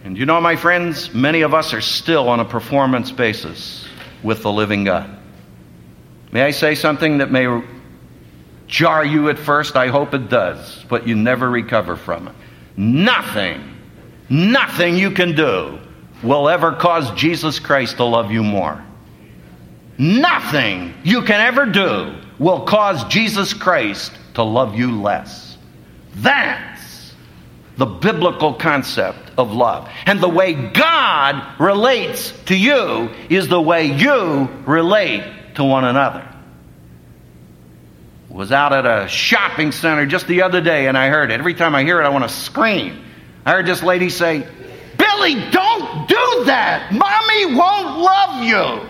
And 0.03 0.17
you 0.17 0.25
know, 0.25 0.39
my 0.39 0.55
friends, 0.55 1.13
many 1.13 1.41
of 1.41 1.53
us 1.53 1.73
are 1.73 1.81
still 1.81 2.29
on 2.29 2.39
a 2.39 2.45
performance 2.45 3.12
basis 3.12 3.85
with 4.23 4.41
the 4.41 4.51
living 4.51 4.83
God. 4.83 5.09
May 6.31 6.43
I 6.43 6.51
say 6.51 6.75
something 6.75 7.17
that 7.17 7.31
may 7.31 7.63
jar 8.67 9.03
you 9.03 9.29
at 9.29 9.39
first? 9.39 9.75
I 9.75 9.88
hope 9.88 10.13
it 10.13 10.29
does, 10.29 10.85
but 10.88 11.07
you 11.07 11.15
never 11.15 11.49
recover 11.49 11.95
from 11.95 12.27
it. 12.27 12.35
Nothing, 12.77 13.77
nothing 14.29 14.95
you 14.95 15.12
can 15.12 15.35
do 15.35 15.79
will 16.23 16.47
ever 16.47 16.73
cause 16.73 17.12
Jesus 17.12 17.59
Christ 17.59 17.97
to 17.97 18.05
love 18.05 18.31
you 18.31 18.43
more. 18.43 18.83
Nothing 19.97 20.93
you 21.03 21.23
can 21.23 21.41
ever 21.41 21.65
do 21.65 22.15
will 22.38 22.62
cause 22.65 23.03
Jesus 23.05 23.53
Christ 23.53 24.13
to 24.35 24.43
love 24.43 24.75
you 24.75 25.01
less. 25.01 25.57
That's 26.15 26.78
the 27.79 27.85
biblical 27.85 28.53
concept 28.53 29.31
of 29.37 29.53
love. 29.53 29.89
And 30.05 30.19
the 30.19 30.27
way 30.27 30.53
God 30.53 31.59
relates 31.59 32.33
to 32.47 32.55
you 32.55 33.09
is 33.29 33.47
the 33.47 33.61
way 33.61 33.85
you 33.85 34.49
relate 34.65 35.23
to 35.55 35.63
one 35.63 35.85
another. 35.85 36.27
Was 38.27 38.51
out 38.51 38.73
at 38.73 38.85
a 38.85 39.07
shopping 39.07 39.71
center 39.71 40.05
just 40.05 40.27
the 40.27 40.41
other 40.41 40.59
day 40.59 40.87
and 40.87 40.97
I 40.97 41.07
heard 41.07 41.31
it. 41.31 41.39
Every 41.39 41.53
time 41.53 41.73
I 41.73 41.83
hear 41.83 42.01
it, 42.01 42.05
I 42.05 42.09
want 42.09 42.25
to 42.25 42.29
scream. 42.29 43.01
I 43.45 43.53
heard 43.53 43.65
this 43.65 43.81
lady 43.81 44.09
say, 44.09 44.39
Billy, 44.97 45.35
don't 45.49 46.07
do 46.07 46.43
that. 46.45 46.91
Mommy 46.91 47.55
won't 47.55 47.97
love 47.97 48.43
you. 48.43 48.89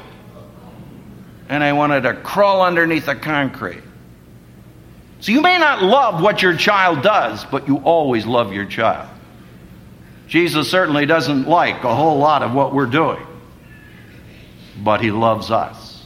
And 1.47 1.63
I 1.63 1.73
wanted 1.73 2.01
to 2.01 2.15
crawl 2.15 2.63
underneath 2.63 3.05
the 3.05 3.15
concrete. 3.15 3.83
So 5.21 5.31
you 5.31 5.41
may 5.41 5.57
not 5.57 5.83
love 5.83 6.21
what 6.21 6.41
your 6.41 6.55
child 6.55 7.01
does, 7.01 7.43
but 7.45 7.67
you 7.67 7.77
always 7.77 8.25
love 8.25 8.53
your 8.53 8.65
child. 8.65 9.09
Jesus 10.27 10.69
certainly 10.69 11.05
doesn't 11.05 11.47
like 11.47 11.83
a 11.83 11.93
whole 11.93 12.19
lot 12.19 12.43
of 12.43 12.53
what 12.53 12.73
we're 12.73 12.85
doing, 12.85 13.25
but 14.83 15.01
he 15.01 15.11
loves 15.11 15.51
us 15.51 16.05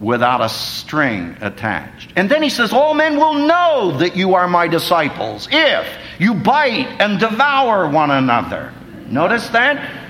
without 0.00 0.40
a 0.40 0.48
string 0.48 1.36
attached. 1.40 2.12
And 2.16 2.30
then 2.30 2.42
he 2.42 2.48
says, 2.48 2.72
All 2.72 2.94
men 2.94 3.16
will 3.16 3.34
know 3.34 3.96
that 3.98 4.16
you 4.16 4.34
are 4.34 4.48
my 4.48 4.68
disciples 4.68 5.48
if 5.52 5.86
you 6.18 6.34
bite 6.34 6.88
and 7.00 7.20
devour 7.20 7.88
one 7.88 8.10
another. 8.10 8.72
Notice 9.06 9.48
that? 9.50 10.03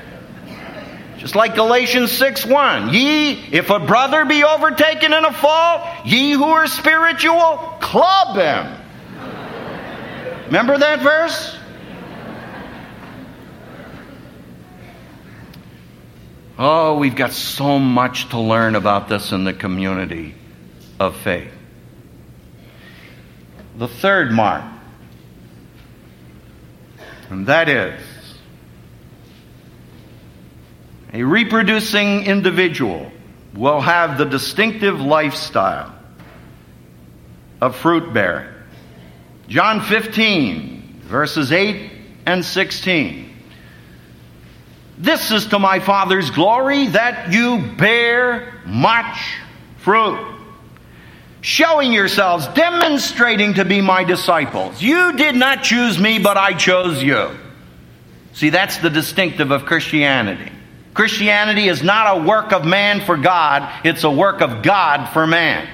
Just 1.25 1.35
like 1.37 1.55
Galatians 1.55 2.13
6 2.13 2.45
1. 2.45 2.93
Ye, 2.93 3.33
if 3.51 3.71
a 3.71 3.79
brother 3.79 4.27
be 4.27 4.45
overtaken 4.45 5.15
in 5.15 5.25
a 5.25 5.33
fault, 5.33 5.81
ye 6.05 6.33
who 6.33 6.45
are 6.45 6.67
spiritual, 6.67 7.79
club 7.81 8.37
him. 8.37 8.85
Remember 10.45 10.77
that 10.77 11.01
verse? 11.01 11.57
Oh, 16.59 16.99
we've 16.99 17.17
got 17.17 17.33
so 17.33 17.79
much 17.79 18.29
to 18.29 18.39
learn 18.39 18.75
about 18.75 19.09
this 19.09 19.33
in 19.33 19.45
the 19.45 19.55
community 19.55 20.35
of 21.01 21.17
faith. 21.17 21.51
The 23.79 23.89
third 23.89 24.31
mark, 24.31 24.63
and 27.31 27.47
that 27.47 27.71
is 27.71 27.99
a 31.15 31.23
reproducing 31.23 32.25
individual 32.25 33.11
will 33.55 33.81
have 33.81 34.19
the 34.19 34.25
distinctive 34.25 35.01
lifestyle 35.01 35.95
of 37.61 37.77
fruit 37.77 38.13
bearing. 38.13 38.53
John 39.47 39.81
15, 39.81 41.03
verses 41.05 41.53
8 41.53 41.93
and 42.27 42.45
16. 42.45 43.31
This 44.99 45.31
is 45.31 45.47
to 45.47 45.61
my 45.61 45.79
Father's 45.79 46.31
glory 46.31 46.89
that 46.89 47.33
you 47.33 47.63
bear 47.77 48.53
much 48.67 49.37
fruit. 49.79 50.33
Showing 51.43 51.93
yourselves, 51.93 52.49
demonstrating 52.49 53.55
to 53.55 53.65
be 53.65 53.81
my 53.81 54.03
disciples. 54.03 54.83
You 54.83 55.17
did 55.17 55.37
not 55.37 55.63
choose 55.63 55.97
me, 55.97 56.19
but 56.19 56.37
I 56.37 56.55
chose 56.55 57.01
you. 57.01 57.31
See, 58.33 58.51
that's 58.51 58.79
the 58.79 58.91
distinctive 58.91 59.53
of 59.53 59.65
Christianity. 59.65 60.51
Christianity 60.95 61.69
is 61.69 61.83
not 61.83 62.17
a 62.17 62.23
work 62.23 62.53
of 62.53 62.65
man 62.65 63.01
for 63.01 63.17
God, 63.17 63.85
it's 63.85 64.05
a 64.05 64.11
work 64.11 64.41
of 64.41 64.63
God 64.63 65.09
for 65.13 65.27
man. 65.27 65.69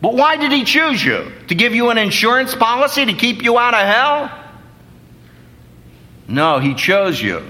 But 0.00 0.14
why 0.14 0.36
did 0.36 0.52
he 0.52 0.64
choose 0.64 1.04
you? 1.04 1.32
To 1.48 1.54
give 1.54 1.74
you 1.74 1.90
an 1.90 1.98
insurance 1.98 2.54
policy 2.54 3.04
to 3.04 3.12
keep 3.12 3.42
you 3.42 3.58
out 3.58 3.74
of 3.74 3.86
hell? 3.86 4.40
No, 6.26 6.58
he 6.58 6.74
chose 6.74 7.20
you 7.20 7.42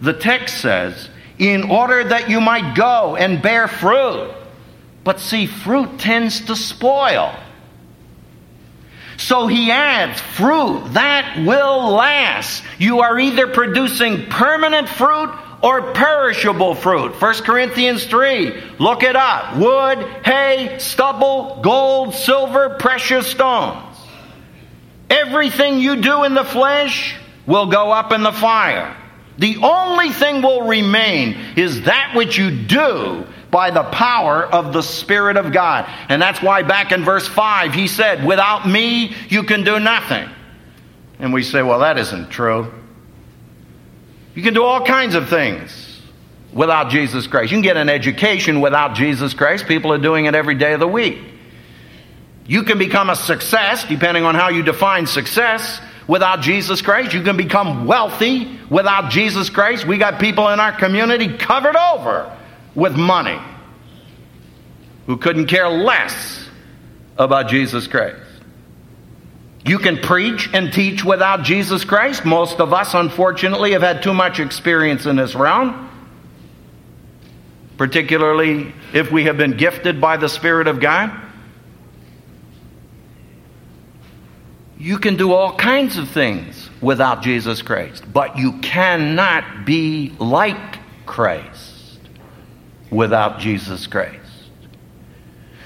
the 0.00 0.12
text 0.12 0.60
says, 0.60 1.08
in 1.38 1.70
order 1.70 2.04
that 2.04 2.28
you 2.28 2.40
might 2.40 2.74
go 2.74 3.16
and 3.16 3.42
bear 3.42 3.68
fruit. 3.68 4.32
But 5.04 5.20
see, 5.20 5.46
fruit 5.46 5.98
tends 5.98 6.46
to 6.46 6.56
spoil. 6.56 7.34
So 9.18 9.46
he 9.46 9.70
adds 9.70 10.20
fruit 10.20 10.92
that 10.92 11.44
will 11.46 11.90
last. 11.90 12.62
You 12.78 13.00
are 13.00 13.18
either 13.18 13.48
producing 13.48 14.26
permanent 14.26 14.88
fruit 14.88 15.30
or 15.62 15.92
perishable 15.92 16.74
fruit. 16.74 17.20
1 17.20 17.34
Corinthians 17.42 18.04
3. 18.04 18.62
Look 18.78 19.02
it 19.02 19.16
up. 19.16 19.56
Wood, 19.56 19.98
hay, 20.24 20.76
stubble, 20.78 21.60
gold, 21.62 22.14
silver, 22.14 22.76
precious 22.78 23.26
stones. 23.26 23.96
Everything 25.08 25.78
you 25.78 25.96
do 26.02 26.24
in 26.24 26.34
the 26.34 26.44
flesh 26.44 27.16
will 27.46 27.66
go 27.66 27.90
up 27.90 28.12
in 28.12 28.22
the 28.22 28.32
fire. 28.32 28.96
The 29.38 29.58
only 29.58 30.10
thing 30.10 30.42
will 30.42 30.66
remain 30.66 31.36
is 31.56 31.82
that 31.82 32.12
which 32.14 32.38
you 32.38 32.50
do 32.50 33.26
by 33.50 33.70
the 33.70 33.84
power 33.84 34.44
of 34.44 34.72
the 34.72 34.82
Spirit 34.82 35.36
of 35.36 35.52
God. 35.52 35.88
And 36.08 36.20
that's 36.20 36.42
why 36.42 36.62
back 36.62 36.92
in 36.92 37.04
verse 37.04 37.28
5, 37.28 37.72
he 37.74 37.86
said, 37.86 38.24
Without 38.26 38.66
me, 38.68 39.14
you 39.28 39.42
can 39.44 39.62
do 39.62 39.78
nothing. 39.78 40.28
And 41.18 41.32
we 41.32 41.42
say, 41.42 41.62
Well, 41.62 41.80
that 41.80 41.98
isn't 41.98 42.30
true. 42.30 42.72
You 44.36 44.42
can 44.42 44.52
do 44.52 44.62
all 44.62 44.84
kinds 44.84 45.14
of 45.14 45.30
things 45.30 46.02
without 46.52 46.90
Jesus 46.90 47.26
Christ. 47.26 47.50
You 47.50 47.56
can 47.56 47.62
get 47.62 47.78
an 47.78 47.88
education 47.88 48.60
without 48.60 48.94
Jesus 48.94 49.32
Christ. 49.32 49.66
People 49.66 49.90
are 49.94 49.98
doing 49.98 50.26
it 50.26 50.34
every 50.34 50.54
day 50.54 50.74
of 50.74 50.80
the 50.80 50.86
week. 50.86 51.18
You 52.46 52.62
can 52.62 52.76
become 52.76 53.08
a 53.08 53.16
success, 53.16 53.84
depending 53.84 54.24
on 54.24 54.34
how 54.34 54.50
you 54.50 54.62
define 54.62 55.06
success, 55.06 55.80
without 56.06 56.42
Jesus 56.42 56.82
Christ. 56.82 57.14
You 57.14 57.22
can 57.22 57.38
become 57.38 57.86
wealthy 57.86 58.60
without 58.68 59.10
Jesus 59.10 59.48
Christ. 59.48 59.86
We 59.86 59.96
got 59.96 60.20
people 60.20 60.50
in 60.50 60.60
our 60.60 60.72
community 60.72 61.38
covered 61.38 61.74
over 61.74 62.30
with 62.74 62.94
money 62.94 63.40
who 65.06 65.16
couldn't 65.16 65.46
care 65.46 65.68
less 65.70 66.46
about 67.16 67.48
Jesus 67.48 67.86
Christ. 67.86 68.25
You 69.66 69.80
can 69.80 69.98
preach 69.98 70.48
and 70.52 70.72
teach 70.72 71.04
without 71.04 71.42
Jesus 71.42 71.84
Christ. 71.84 72.24
Most 72.24 72.60
of 72.60 72.72
us, 72.72 72.94
unfortunately, 72.94 73.72
have 73.72 73.82
had 73.82 74.00
too 74.00 74.14
much 74.14 74.38
experience 74.38 75.06
in 75.06 75.16
this 75.16 75.34
realm, 75.34 75.90
particularly 77.76 78.72
if 78.92 79.10
we 79.10 79.24
have 79.24 79.36
been 79.36 79.56
gifted 79.56 80.00
by 80.00 80.18
the 80.18 80.28
Spirit 80.28 80.68
of 80.68 80.78
God. 80.78 81.10
You 84.78 84.98
can 84.98 85.16
do 85.16 85.32
all 85.32 85.56
kinds 85.56 85.96
of 85.96 86.10
things 86.10 86.70
without 86.80 87.22
Jesus 87.22 87.60
Christ, 87.60 88.04
but 88.12 88.38
you 88.38 88.58
cannot 88.58 89.64
be 89.64 90.12
like 90.20 90.78
Christ 91.06 91.98
without 92.88 93.40
Jesus 93.40 93.88
Christ. 93.88 94.20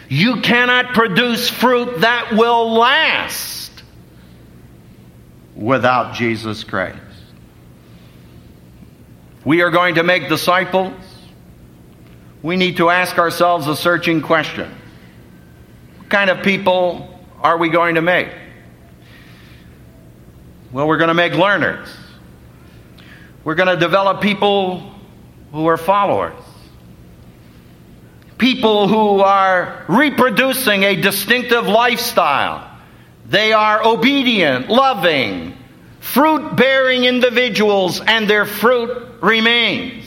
You 0.09 0.41
cannot 0.41 0.95
produce 0.95 1.51
fruit 1.51 2.01
that 2.01 2.33
will 2.33 2.73
last 2.73 3.60
without 5.57 6.15
Jesus 6.15 6.65
Christ. 6.65 6.99
We 9.45 9.63
are 9.63 9.71
going 9.71 9.97
to 9.97 10.03
make 10.03 10.29
disciples. 10.29 10.93
We 12.43 12.57
need 12.57 12.77
to 12.79 12.91
ask 12.91 13.19
ourselves 13.19 13.67
a 13.67 13.77
searching 13.77 14.23
question 14.23 14.71
What 15.99 16.09
kind 16.09 16.31
of 16.31 16.43
people 16.43 17.21
are 17.41 17.59
we 17.59 17.69
going 17.69 17.95
to 17.95 18.03
make? 18.03 18.29
Well, 20.73 20.87
we're 20.87 20.99
going 20.99 21.09
to 21.09 21.15
make 21.15 21.33
learners. 21.33 21.89
We're 23.43 23.55
going 23.57 23.69
to 23.69 23.77
develop 23.77 24.21
people 24.21 24.95
who 25.53 25.67
are 25.67 25.77
followers. 25.77 26.37
People 28.39 28.87
who 28.87 29.21
are 29.21 29.85
reproducing 29.89 30.85
a 30.85 30.97
distinctive 30.97 31.67
lifestyle. 31.67 32.70
They 33.31 33.53
are 33.53 33.87
obedient, 33.87 34.69
loving, 34.69 35.57
fruit 36.01 36.57
bearing 36.57 37.05
individuals, 37.05 38.01
and 38.01 38.29
their 38.29 38.45
fruit 38.45 39.23
remains. 39.23 40.05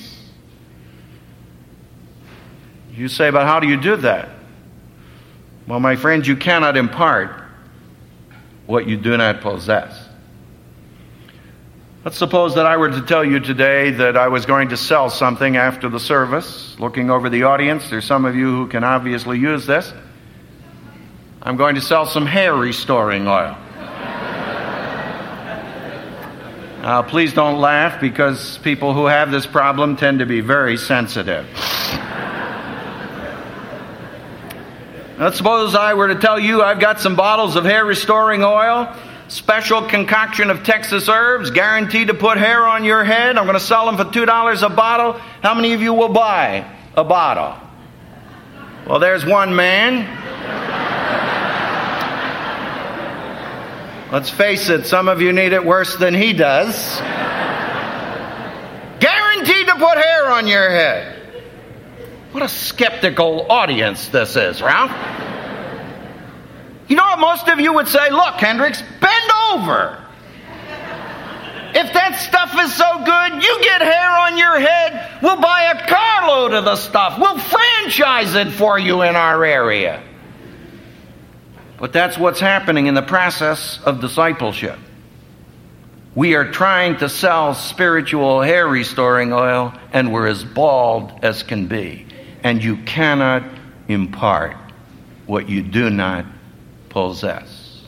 You 2.94 3.08
say, 3.08 3.30
but 3.30 3.46
how 3.46 3.62
do 3.62 3.68
you 3.68 3.80
do 3.80 3.96
that? 3.96 4.30
Well, 5.68 5.80
my 5.80 5.96
friends, 5.96 6.28
you 6.28 6.36
cannot 6.36 6.76
impart 6.76 7.42
what 8.66 8.88
you 8.88 8.98
do 8.98 9.16
not 9.16 9.40
possess. 9.40 10.10
Let's 12.04 12.18
suppose 12.18 12.56
that 12.56 12.66
I 12.66 12.76
were 12.76 12.90
to 12.90 13.02
tell 13.04 13.24
you 13.24 13.40
today 13.40 13.92
that 13.92 14.18
I 14.18 14.28
was 14.28 14.46
going 14.46 14.68
to 14.70 14.78
sell 14.78 15.10
something 15.10 15.56
after 15.56 15.88
the 15.88 16.00
service. 16.00 16.78
Looking 16.78 17.10
over 17.10 17.30
the 17.30 17.44
audience, 17.44 17.90
there's 17.90 18.04
some 18.04 18.26
of 18.26 18.36
you 18.36 18.54
who 18.54 18.68
can 18.68 18.84
obviously 18.84 19.40
use 19.40 19.66
this. 19.66 19.94
I'm 21.46 21.58
going 21.58 21.76
to 21.76 21.82
sell 21.82 22.06
some 22.06 22.26
hair 22.26 22.56
restoring 22.56 23.28
oil. 23.28 23.58
uh, 26.82 27.04
please 27.04 27.34
don't 27.34 27.60
laugh 27.60 28.00
because 28.00 28.58
people 28.60 28.94
who 28.94 29.08
have 29.08 29.30
this 29.30 29.46
problem 29.46 29.98
tend 29.98 30.20
to 30.20 30.26
be 30.26 30.40
very 30.40 30.78
sensitive. 30.78 31.46
Let's 35.20 35.36
suppose 35.36 35.76
I 35.76 35.96
were 35.96 36.08
to 36.08 36.16
tell 36.16 36.40
you 36.40 36.62
I've 36.62 36.80
got 36.80 37.02
some 37.02 37.18
bottles 37.18 37.58
of 37.58 37.66
hair 37.66 37.84
restoring 37.84 38.42
oil 38.42 38.96
special 39.28 39.82
concoction 39.88 40.50
of 40.50 40.64
Texas 40.64 41.10
herbs, 41.10 41.50
guaranteed 41.52 42.08
to 42.08 42.14
put 42.14 42.38
hair 42.38 42.66
on 42.66 42.84
your 42.84 43.04
head. 43.04 43.38
I'm 43.38 43.46
going 43.46 43.58
to 43.58 43.66
sell 43.66 43.86
them 43.86 43.98
for 43.98 44.06
$2 44.06 44.64
a 44.64 44.70
bottle. 44.70 45.14
How 45.42 45.54
many 45.56 45.74
of 45.74 45.82
you 45.82 45.94
will 45.94 46.14
buy 46.14 46.72
a 46.96 47.04
bottle? 47.04 47.58
Well, 48.88 49.00
there's 49.00 49.26
one 49.26 49.56
man. 49.56 50.24
Let's 54.14 54.30
face 54.30 54.70
it, 54.70 54.86
some 54.86 55.08
of 55.08 55.24
you 55.24 55.34
need 55.34 55.54
it 55.54 55.66
worse 55.66 55.96
than 55.96 56.14
he 56.14 56.34
does. 56.34 57.00
Guaranteed 59.00 59.66
to 59.66 59.74
put 59.74 59.98
hair 59.98 60.30
on 60.30 60.46
your 60.46 60.70
head. 60.70 61.20
What 62.32 62.44
a 62.44 62.48
skeptical 62.48 63.52
audience 63.52 64.10
this 64.10 64.36
is, 64.36 64.62
Ralph. 64.62 64.92
You 66.88 66.96
know 66.96 67.06
what 67.06 67.18
most 67.18 67.48
of 67.48 67.60
you 67.60 67.74
would 67.74 67.88
say? 67.88 68.12
Look, 68.12 68.36
Hendricks, 68.36 68.84
bend 69.02 69.32
over. 69.52 70.00
If 71.74 71.92
that 71.94 72.20
stuff 72.20 72.54
is 72.60 72.72
so 72.72 73.04
good, 73.04 73.44
you 73.44 73.62
get 73.64 73.82
hair 73.82 74.12
on 74.12 74.38
your 74.38 74.60
head, 74.60 75.24
we'll 75.24 75.42
buy 75.42 75.74
a 75.74 75.88
carload 75.88 76.54
of 76.54 76.66
the 76.66 76.76
stuff. 76.76 77.18
We'll 77.18 77.40
franchise 77.40 78.36
it 78.36 78.52
for 78.52 78.78
you 78.78 79.02
in 79.02 79.16
our 79.16 79.44
area. 79.44 80.04
But 81.84 81.92
that's 81.92 82.18
what's 82.18 82.40
happening 82.40 82.88
in 82.88 82.94
the 82.94 83.02
process 83.02 83.78
of 83.84 84.00
discipleship. 84.00 84.80
We 86.16 86.34
are 86.36 86.50
trying 86.50 86.96
to 87.00 87.10
sell 87.10 87.54
spiritual 87.56 88.40
hair 88.40 88.66
restoring 88.66 89.34
oil, 89.34 89.74
and 89.92 90.14
we're 90.14 90.28
as 90.28 90.46
bald 90.46 91.12
as 91.24 91.44
can 91.44 91.68
be. 91.68 92.06
And 92.42 92.64
you 92.64 92.78
cannot 92.84 93.44
impart 93.90 94.56
what 95.26 95.50
you 95.50 95.62
do 95.62 95.90
not 95.90 96.26
possess. 96.88 97.82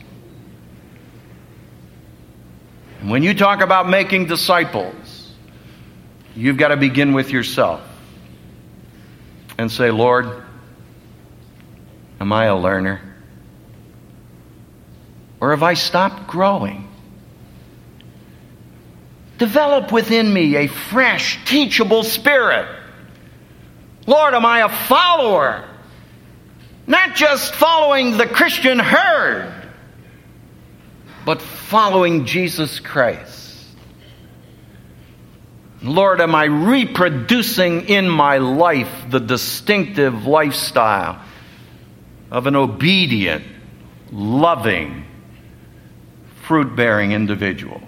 And 3.00 3.08
when 3.08 3.22
you 3.22 3.32
talk 3.32 3.62
about 3.62 3.88
making 3.88 4.26
disciples, 4.26 5.32
you've 6.34 6.58
got 6.58 6.68
to 6.68 6.76
begin 6.76 7.14
with 7.14 7.30
yourself 7.30 7.80
and 9.56 9.72
say, 9.72 9.90
Lord, 9.90 10.44
am 12.20 12.30
I 12.30 12.44
a 12.44 12.56
learner? 12.58 13.00
Or 15.46 15.50
have 15.50 15.62
I 15.62 15.74
stopped 15.74 16.26
growing? 16.26 16.88
Develop 19.38 19.92
within 19.92 20.34
me 20.34 20.56
a 20.56 20.66
fresh, 20.66 21.38
teachable 21.44 22.02
spirit. 22.02 22.66
Lord, 24.08 24.34
am 24.34 24.44
I 24.44 24.62
a 24.64 24.68
follower? 24.68 25.64
Not 26.88 27.14
just 27.14 27.54
following 27.54 28.16
the 28.16 28.26
Christian 28.26 28.80
herd, 28.80 29.70
but 31.24 31.40
following 31.40 32.26
Jesus 32.26 32.80
Christ. 32.80 33.68
Lord, 35.80 36.20
am 36.20 36.34
I 36.34 36.46
reproducing 36.46 37.88
in 37.88 38.08
my 38.08 38.38
life 38.38 38.90
the 39.10 39.20
distinctive 39.20 40.26
lifestyle 40.26 41.22
of 42.32 42.48
an 42.48 42.56
obedient, 42.56 43.44
loving, 44.10 45.04
fruit 46.46 46.76
bearing 46.76 47.12
individual? 47.12 47.82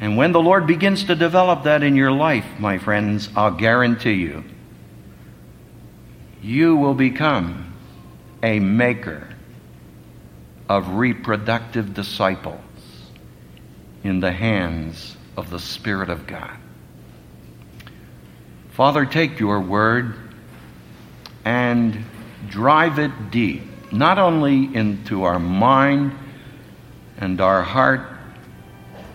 And 0.00 0.16
when 0.16 0.32
the 0.32 0.40
Lord 0.40 0.66
begins 0.66 1.04
to 1.04 1.14
develop 1.14 1.64
that 1.64 1.82
in 1.82 1.94
your 1.94 2.10
life, 2.10 2.46
my 2.58 2.78
friends, 2.78 3.28
I'll 3.36 3.50
guarantee 3.50 4.14
you, 4.14 4.44
you 6.42 6.76
will 6.76 6.94
become 6.94 7.74
a 8.42 8.58
maker 8.58 9.28
of 10.68 10.94
reproductive 10.94 11.92
disciples 11.92 12.60
in 14.02 14.20
the 14.20 14.32
hands 14.32 15.16
of 15.36 15.50
the 15.50 15.58
Spirit 15.58 16.08
of 16.08 16.26
God. 16.26 16.56
Father, 18.70 19.04
take 19.04 19.38
your 19.38 19.60
word 19.60 20.14
and 21.44 22.04
drive 22.48 22.98
it 22.98 23.30
deep, 23.30 23.92
not 23.92 24.18
only 24.18 24.74
into 24.74 25.24
our 25.24 25.38
mind 25.38 26.12
and 27.20 27.40
our 27.40 27.62
heart, 27.62 28.00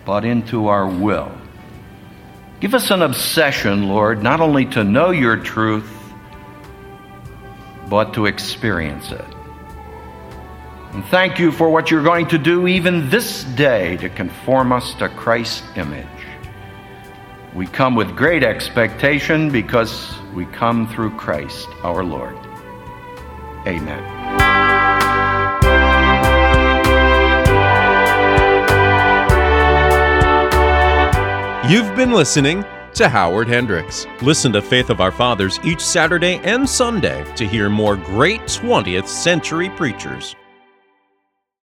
but 0.04 0.24
into 0.24 0.68
our 0.68 0.86
will. 0.86 1.32
Give 2.60 2.74
us 2.74 2.90
an 2.90 3.02
obsession, 3.02 3.88
Lord, 3.88 4.22
not 4.22 4.40
only 4.40 4.64
to 4.66 4.84
know 4.84 5.10
your 5.10 5.36
truth, 5.36 5.90
but 7.88 8.14
to 8.14 8.26
experience 8.26 9.12
it. 9.12 9.24
And 10.92 11.04
thank 11.06 11.38
you 11.38 11.52
for 11.52 11.68
what 11.68 11.90
you're 11.90 12.02
going 12.02 12.28
to 12.28 12.38
do 12.38 12.66
even 12.66 13.10
this 13.10 13.44
day 13.44 13.98
to 13.98 14.08
conform 14.08 14.72
us 14.72 14.94
to 14.94 15.10
Christ's 15.10 15.62
image. 15.76 16.06
We 17.54 17.66
come 17.66 17.94
with 17.94 18.16
great 18.16 18.42
expectation 18.42 19.50
because 19.50 20.14
we 20.34 20.46
come 20.46 20.88
through 20.88 21.16
Christ 21.16 21.68
our 21.82 22.02
Lord. 22.04 22.36
Amen. 23.66 24.15
You've 31.68 31.96
been 31.96 32.12
listening 32.12 32.64
to 32.94 33.08
Howard 33.08 33.48
Hendricks. 33.48 34.06
Listen 34.22 34.52
to 34.52 34.62
Faith 34.62 34.88
of 34.88 35.00
Our 35.00 35.10
Fathers 35.10 35.58
each 35.64 35.80
Saturday 35.80 36.38
and 36.44 36.68
Sunday 36.68 37.24
to 37.34 37.44
hear 37.44 37.68
more 37.68 37.96
great 37.96 38.42
20th 38.42 39.08
century 39.08 39.68
preachers. 39.70 40.36